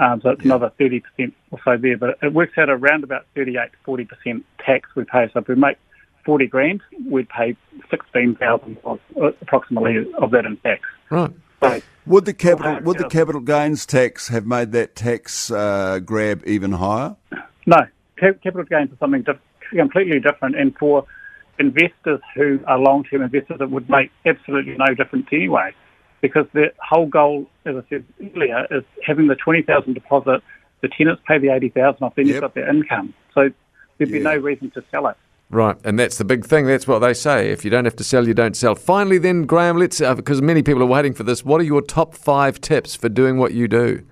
Um, 0.00 0.22
so 0.22 0.30
it's 0.30 0.44
another 0.44 0.72
30% 0.80 1.02
or 1.50 1.58
so 1.66 1.76
there. 1.76 1.98
But 1.98 2.16
it 2.22 2.32
works 2.32 2.56
out 2.56 2.70
around 2.70 3.04
about 3.04 3.26
38 3.34 3.70
to 3.72 3.78
40% 3.86 4.42
tax 4.64 4.88
we 4.96 5.04
pay. 5.04 5.28
So 5.34 5.40
if 5.40 5.48
we 5.48 5.54
make 5.54 5.76
40 6.24 6.46
grand, 6.46 6.80
we'd 7.04 7.28
pay 7.28 7.56
16,000 7.90 8.78
approximately 9.42 10.10
of 10.14 10.30
that 10.30 10.46
in 10.46 10.56
tax. 10.58 10.80
Right. 11.10 11.30
So 11.62 11.80
Would 12.06 12.24
the 12.24 12.34
capital 12.34 12.80
would 12.82 12.98
the 12.98 13.08
capital 13.08 13.40
gains 13.40 13.84
tax 13.84 14.28
have 14.28 14.46
made 14.46 14.72
that 14.72 14.94
tax 14.94 15.50
uh, 15.50 15.98
grab 15.98 16.42
even 16.46 16.72
higher? 16.72 17.16
No, 17.66 17.86
capital 18.16 18.64
gains 18.64 18.92
are 18.92 18.96
something 18.98 19.22
diff- 19.22 19.40
completely 19.70 20.20
different, 20.20 20.56
and 20.56 20.76
for 20.78 21.04
investors 21.58 22.20
who 22.34 22.60
are 22.66 22.78
long-term 22.78 23.22
investors, 23.22 23.58
it 23.60 23.70
would 23.70 23.90
make 23.90 24.10
absolutely 24.24 24.76
no 24.78 24.94
difference 24.94 25.26
anyway, 25.32 25.74
because 26.20 26.46
the 26.52 26.72
whole 26.78 27.06
goal, 27.06 27.46
as 27.66 27.76
I 27.76 27.82
said 27.88 28.04
earlier, 28.36 28.66
is 28.70 28.84
having 29.04 29.26
the 29.26 29.34
twenty 29.36 29.62
thousand 29.62 29.94
deposit. 29.94 30.42
The 30.80 30.88
tenants 30.88 31.20
pay 31.26 31.38
the 31.38 31.48
eighty 31.48 31.70
thousand 31.70 32.04
off, 32.04 32.14
then 32.14 32.26
Yep. 32.26 32.34
you've 32.34 32.40
got 32.40 32.54
their 32.54 32.70
income. 32.70 33.12
So 33.34 33.50
there'd 33.98 34.12
be 34.12 34.18
Yeah. 34.18 34.34
no 34.34 34.36
reason 34.36 34.70
to 34.72 34.84
sell 34.92 35.08
it. 35.08 35.16
Right, 35.50 35.76
and 35.82 35.98
that's 35.98 36.18
the 36.18 36.24
big 36.24 36.44
thing. 36.44 36.66
That's 36.66 36.86
what 36.86 36.98
they 36.98 37.14
say. 37.14 37.50
If 37.50 37.64
you 37.64 37.70
don't 37.70 37.86
have 37.86 37.96
to 37.96 38.04
sell, 38.04 38.28
you 38.28 38.34
don't 38.34 38.54
sell. 38.54 38.74
Finally, 38.74 39.18
then, 39.18 39.44
Graham, 39.44 39.78
let's 39.78 39.98
because 39.98 40.42
many 40.42 40.62
people 40.62 40.82
are 40.82 40.86
waiting 40.86 41.14
for 41.14 41.22
this. 41.22 41.42
What 41.42 41.60
are 41.60 41.64
your 41.64 41.80
top 41.80 42.14
five 42.14 42.60
tips 42.60 42.94
for 42.94 43.08
doing 43.08 43.38
what 43.38 43.54
you 43.54 43.66
do? 43.66 44.04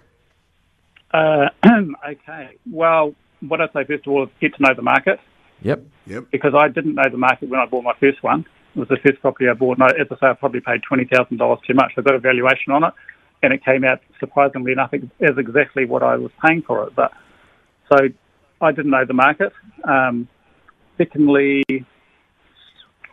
Uh, 1.13 1.51
okay. 2.09 2.57
Well, 2.71 3.15
what 3.41 3.61
I'd 3.61 3.73
say 3.75 3.85
first 3.85 4.07
of 4.07 4.13
all 4.13 4.25
is 4.25 4.31
get 4.41 4.55
to 4.57 4.63
know 4.63 4.75
the 4.75 4.83
market. 4.83 5.21
Yep. 5.63 5.85
Yep. 6.07 6.27
because 6.31 6.55
I 6.55 6.69
didn't 6.69 6.95
know 6.95 7.09
the 7.11 7.17
market 7.17 7.49
when 7.49 7.59
I 7.59 7.67
bought 7.67 7.83
my 7.83 7.95
first 7.99 8.23
one. 8.23 8.45
It 8.75 8.79
was 8.79 8.89
the 8.89 8.99
first 8.99 9.21
property 9.21 9.49
I 9.49 9.55
bought. 9.55 9.79
And 9.79 9.85
I, 9.85 10.01
as 10.01 10.07
I 10.11 10.15
say, 10.15 10.27
I 10.29 10.33
probably 10.35 10.61
paid 10.61 10.83
twenty 10.83 11.05
thousand 11.05 11.39
dollars 11.39 11.61
too 11.67 11.75
much. 11.75 11.93
I 11.97 12.03
got 12.03 12.15
a 12.15 12.19
valuation 12.19 12.73
on 12.73 12.85
it, 12.85 12.95
and 13.43 13.53
it 13.53 13.65
came 13.65 13.85
out 13.85 14.01
surprisingly 14.21 14.73
enough 14.73 14.93
as 14.95 15.39
exactly 15.39 15.85
what 15.85 16.03
I 16.03 16.17
was 16.17 16.31
paying 16.47 16.63
for 16.63 16.87
it. 16.87 16.95
But 16.95 17.13
so 17.91 18.09
I 18.61 18.73
didn't 18.73 18.91
know 18.91 19.05
the 19.05 19.15
market. 19.15 19.53
Um, 19.85 20.29
secondly, 20.99 21.65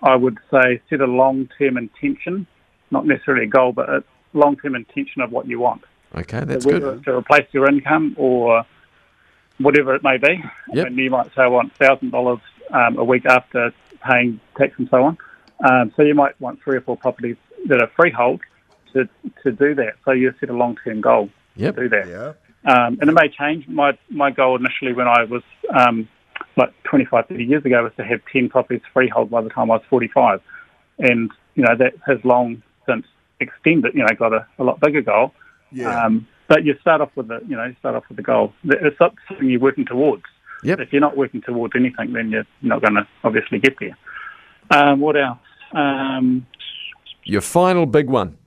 I 0.01 0.15
would 0.15 0.37
say 0.51 0.81
set 0.89 1.01
a 1.01 1.05
long-term 1.05 1.77
intention, 1.77 2.47
not 2.91 3.05
necessarily 3.05 3.45
a 3.45 3.49
goal, 3.49 3.71
but 3.71 3.89
a 3.89 4.03
long-term 4.33 4.75
intention 4.75 5.21
of 5.21 5.31
what 5.31 5.47
you 5.47 5.59
want. 5.59 5.83
Okay, 6.15 6.41
that's 6.43 6.65
whether 6.65 6.79
good. 6.79 6.95
it's 6.97 7.05
to 7.05 7.15
replace 7.15 7.47
your 7.51 7.67
income 7.67 8.15
or 8.17 8.65
whatever 9.59 9.95
it 9.95 10.03
may 10.03 10.17
be. 10.17 10.43
Yep. 10.73 10.87
And 10.87 10.97
you 10.97 11.09
might 11.09 11.27
say, 11.27 11.41
I 11.43 11.47
want 11.47 11.73
thousand 11.77 12.11
dollars 12.11 12.39
um, 12.71 12.97
a 12.97 13.03
week 13.03 13.25
after 13.25 13.73
paying 14.07 14.39
tax 14.57 14.73
and 14.77 14.87
so 14.89 15.03
on. 15.03 15.17
Um, 15.67 15.93
so 15.95 16.03
you 16.03 16.13
might 16.13 16.39
want 16.41 16.61
three 16.61 16.77
or 16.77 16.81
four 16.81 16.97
properties 16.97 17.37
that 17.67 17.81
are 17.81 17.89
freehold 17.95 18.41
to, 18.93 19.07
to 19.43 19.51
do 19.51 19.73
that. 19.75 19.93
So 20.05 20.11
you 20.11 20.33
set 20.39 20.49
a 20.49 20.53
long 20.53 20.77
term 20.83 21.01
goal 21.01 21.29
Yep. 21.55 21.75
to 21.75 21.81
do 21.83 21.89
that. 21.89 22.07
Yeah. 22.07 22.33
Um, 22.65 22.97
and 23.01 23.09
it 23.09 23.13
may 23.13 23.29
change. 23.29 23.67
My 23.67 23.97
my 24.09 24.31
goal 24.31 24.55
initially 24.55 24.93
when 24.93 25.07
I 25.07 25.23
was 25.25 25.43
um, 25.73 26.07
like 26.57 26.71
25, 26.83 27.27
30 27.27 27.43
years 27.43 27.65
ago 27.65 27.83
was 27.83 27.93
to 27.97 28.03
have 28.03 28.21
10 28.31 28.49
properties 28.49 28.81
freehold 28.93 29.29
by 29.31 29.41
the 29.41 29.49
time 29.49 29.71
I 29.71 29.75
was 29.75 29.83
45. 29.89 30.41
And, 30.99 31.31
you 31.55 31.63
know, 31.63 31.75
that 31.77 31.93
has 32.05 32.17
long 32.23 32.61
since 32.87 33.05
extended, 33.39 33.93
you 33.93 34.01
know, 34.01 34.07
got 34.17 34.33
a, 34.33 34.45
a 34.59 34.63
lot 34.63 34.79
bigger 34.79 35.01
goal. 35.01 35.33
Yeah. 35.71 36.05
Um, 36.05 36.27
but 36.47 36.63
you 36.65 36.75
start 36.81 37.01
off 37.01 37.09
with 37.15 37.29
the, 37.29 37.39
you 37.47 37.55
know, 37.55 37.65
you 37.65 37.75
start 37.79 37.95
off 37.95 38.03
with 38.09 38.17
the 38.17 38.23
goal. 38.23 38.53
It's 38.65 38.97
something 38.97 39.49
you're 39.49 39.59
working 39.59 39.85
towards. 39.85 40.23
Yep. 40.63 40.79
If 40.79 40.93
you're 40.93 41.01
not 41.01 41.17
working 41.17 41.41
towards 41.41 41.73
anything, 41.75 42.13
then 42.13 42.29
you're 42.29 42.45
not 42.61 42.81
going 42.81 42.93
to 42.95 43.07
obviously 43.23 43.59
get 43.59 43.75
there. 43.79 43.97
Um, 44.69 44.99
what 44.99 45.17
else? 45.17 45.39
Um, 45.73 46.45
Your 47.23 47.41
final 47.41 47.85
big 47.85 48.09
one. 48.09 48.37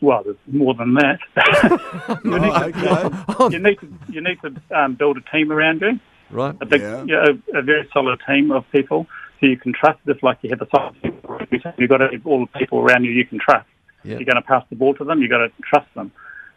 well, 0.00 0.22
there's 0.24 0.36
more 0.48 0.74
than 0.74 0.94
that. 0.94 1.18
you, 2.24 2.38
need 2.40 2.52
Oh, 2.52 2.64
okay. 2.64 3.48
to, 3.48 3.52
you 3.52 3.58
need 3.62 3.78
to 3.80 3.88
you 4.08 4.20
need 4.20 4.38
to 4.42 4.76
um, 4.76 4.94
build 4.94 5.16
a 5.18 5.20
team 5.36 5.52
around 5.52 5.80
you, 5.80 6.00
Right? 6.32 6.54
a 6.60 6.66
big, 6.66 6.80
Yeah. 6.80 7.00
you 7.04 7.14
know, 7.14 7.24
a, 7.54 7.58
a 7.58 7.62
very 7.62 7.88
solid 7.92 8.20
team 8.26 8.50
of 8.50 8.64
people 8.72 9.06
who 9.40 9.48
you 9.48 9.56
can 9.56 9.72
trust. 9.72 9.98
Just 10.06 10.22
like 10.22 10.38
you 10.42 10.50
have 10.50 10.62
a 10.62 10.68
solid 10.74 10.94
team, 11.02 11.20
you've 11.78 11.90
got 11.90 11.98
to 11.98 12.08
have 12.10 12.26
all 12.26 12.40
the 12.40 12.58
people 12.58 12.80
around 12.80 13.04
you 13.04 13.10
you 13.12 13.26
can 13.26 13.38
trust. 13.38 13.68
Yep. 14.04 14.18
You're 14.18 14.32
going 14.32 14.42
to 14.42 14.48
pass 14.48 14.64
the 14.70 14.76
ball 14.76 14.94
to 14.94 15.04
them. 15.04 15.20
You've 15.20 15.30
got 15.30 15.38
to 15.38 15.52
trust 15.62 15.92
them, 15.94 16.10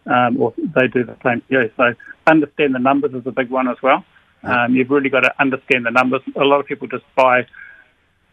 um, 0.07 0.41
or 0.41 0.53
they 0.57 0.87
do 0.87 1.03
the 1.03 1.15
same 1.23 1.41
to 1.41 1.45
you. 1.49 1.71
So 1.77 1.93
understand 2.25 2.73
the 2.73 2.79
numbers 2.79 3.13
is 3.13 3.27
a 3.27 3.31
big 3.31 3.49
one 3.49 3.67
as 3.67 3.77
well. 3.83 4.03
Um, 4.43 4.75
you've 4.75 4.91
really 4.91 5.09
got 5.09 5.21
to 5.21 5.33
understand 5.39 5.85
the 5.85 5.91
numbers. 5.91 6.21
A 6.35 6.43
lot 6.43 6.59
of 6.59 6.67
people 6.67 6.87
just 6.87 7.03
buy 7.15 7.47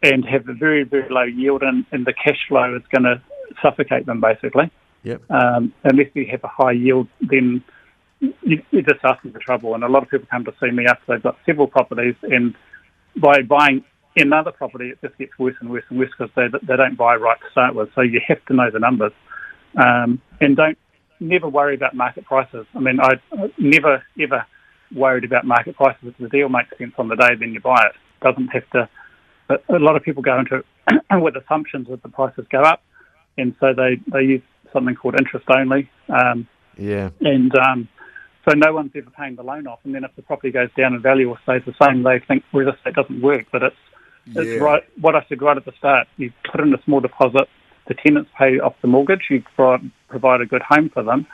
and 0.02 0.25
have 0.25 0.49
a 0.49 0.52
very, 0.52 0.84
very 0.84 1.08
low 1.08 1.22
yield, 1.22 1.62
and, 1.62 1.87
and 1.92 2.04
the 2.06 2.12
cash 2.12 2.38
flow 2.49 2.76
is 2.76 2.82
going 2.90 3.04
to 3.04 3.20
suffocate 3.62 4.06
them 4.06 4.20
basically. 4.20 4.70
Yep. 5.04 5.22
Um, 5.30 5.72
unless 5.84 6.08
you 6.14 6.26
have 6.30 6.44
a 6.44 6.49
high 6.49 6.72
yield, 6.72 7.08
then 7.20 7.64
you, 8.42 8.62
you're 8.70 8.82
just 8.82 9.04
asking 9.04 9.32
for 9.32 9.38
trouble. 9.40 9.74
And 9.74 9.82
a 9.84 9.88
lot 9.88 10.02
of 10.02 10.08
people 10.10 10.26
come 10.30 10.44
to 10.44 10.54
see 10.60 10.70
me 10.70 10.86
after 10.86 11.02
they've 11.08 11.22
got 11.22 11.38
several 11.44 11.66
properties, 11.66 12.14
and 12.22 12.54
by 13.16 13.42
buying 13.42 13.84
another 14.16 14.52
property, 14.52 14.90
it 14.90 14.98
just 15.02 15.18
gets 15.18 15.38
worse 15.38 15.56
and 15.60 15.70
worse 15.70 15.84
and 15.90 15.98
worse 15.98 16.10
because 16.16 16.32
they, 16.36 16.46
they 16.66 16.76
don't 16.76 16.96
buy 16.96 17.16
right 17.16 17.38
to 17.40 17.50
start 17.50 17.74
with. 17.74 17.88
So 17.94 18.00
you 18.02 18.20
have 18.28 18.44
to 18.46 18.54
know 18.54 18.70
the 18.70 18.78
numbers, 18.78 19.12
um, 19.76 20.20
and 20.40 20.56
don't 20.56 20.78
never 21.20 21.48
worry 21.48 21.74
about 21.74 21.94
market 21.94 22.24
prices. 22.24 22.66
I 22.74 22.80
mean, 22.80 23.00
I 23.00 23.14
I 23.32 23.52
never 23.58 24.02
ever 24.20 24.46
worried 24.94 25.24
about 25.24 25.44
market 25.46 25.76
prices. 25.76 26.00
If 26.02 26.18
the 26.18 26.28
deal 26.28 26.48
makes 26.48 26.76
sense 26.78 26.94
on 26.98 27.08
the 27.08 27.16
day, 27.16 27.34
then 27.38 27.52
you 27.52 27.60
buy 27.60 27.82
it. 27.86 27.92
Doesn't 28.24 28.48
have 28.48 28.68
to. 28.70 28.88
But 29.48 29.64
a 29.68 29.78
lot 29.78 29.96
of 29.96 30.02
people 30.02 30.22
go 30.22 30.38
into 30.38 30.56
it 30.56 30.66
with 31.22 31.36
assumptions 31.36 31.88
that 31.88 32.02
the 32.02 32.08
prices 32.08 32.46
go 32.50 32.62
up, 32.62 32.82
and 33.36 33.54
so 33.60 33.72
they 33.74 34.00
they 34.12 34.22
use 34.22 34.42
something 34.72 34.94
called 34.94 35.16
interest 35.18 35.46
only. 35.50 35.90
Um, 36.08 36.46
Yeah. 36.78 37.10
and 37.20 37.54
um, 37.58 37.88
so 38.49 38.54
no 38.56 38.72
one's 38.72 38.92
ever 38.94 39.11
paying 39.11 39.37
the 39.37 39.42
loan 39.42 39.66
off. 39.66 39.78
And 39.84 39.94
then 39.94 40.04
if 40.04 40.14
the 40.16 40.22
property 40.22 40.50
goes 40.50 40.68
down 40.76 40.94
in 40.94 41.02
value 41.02 41.28
or 41.28 41.38
stays 41.42 41.62
the 41.66 41.75
same, 41.84 42.02
they 42.02 42.18
think 42.20 42.44
real 42.52 42.70
estate 42.70 42.94
doesn't 42.94 43.22
work. 43.22 43.46
But 43.52 43.62
it's 43.62 43.76
it's 44.26 44.46
Yeah. 44.50 44.58
right. 44.58 44.82
What 45.00 45.16
I 45.16 45.25
said 45.28 45.42
right 45.42 45.56
at 45.56 45.64
the 45.64 45.72
start: 45.72 46.08
you 46.16 46.32
put 46.50 46.61
in 46.61 46.72
a 46.75 46.82
small 46.84 47.00
deposit, 47.00 47.49
the 47.88 47.94
tenants 47.94 48.30
pay 48.38 48.58
off 48.61 48.75
the 48.82 48.88
mortgage, 48.88 49.22
you 49.30 49.42
provide, 49.56 49.90
provide 50.08 50.40
a 50.40 50.46
good 50.46 50.62
home 50.62 50.90
for 50.90 51.02
them, 51.02 51.26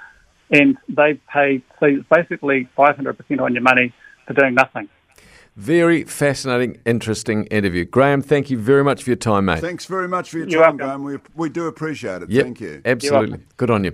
and 0.50 0.76
they 0.88 1.20
pay. 1.32 1.62
So 1.80 1.86
it's 1.86 2.08
basically 2.08 2.68
500% 2.76 3.40
on 3.40 3.52
your 3.54 3.62
money 3.62 3.92
for 4.26 4.32
doing 4.34 4.54
nothing. 4.54 4.88
Very 5.56 6.04
fascinating, 6.04 6.78
interesting 6.86 7.44
interview. 7.46 7.84
Graham, 7.84 8.22
thank 8.22 8.48
you 8.48 8.56
very 8.56 8.84
much 8.84 9.02
for 9.02 9.10
your 9.10 9.16
time, 9.16 9.46
mate. 9.46 9.58
Thanks 9.58 9.86
very 9.86 10.06
much 10.06 10.30
for 10.30 10.38
your 10.38 10.48
You're 10.48 10.62
time, 10.62 10.76
welcome. 10.76 11.02
Graham. 11.02 11.20
We, 11.34 11.44
we 11.46 11.48
do 11.48 11.66
appreciate 11.66 12.22
it. 12.22 12.30
Yep, 12.30 12.44
Thank 12.44 12.60
you. 12.60 12.80
Absolutely. 12.84 13.40
Good 13.56 13.68
on 13.68 13.82
you. 13.82 13.90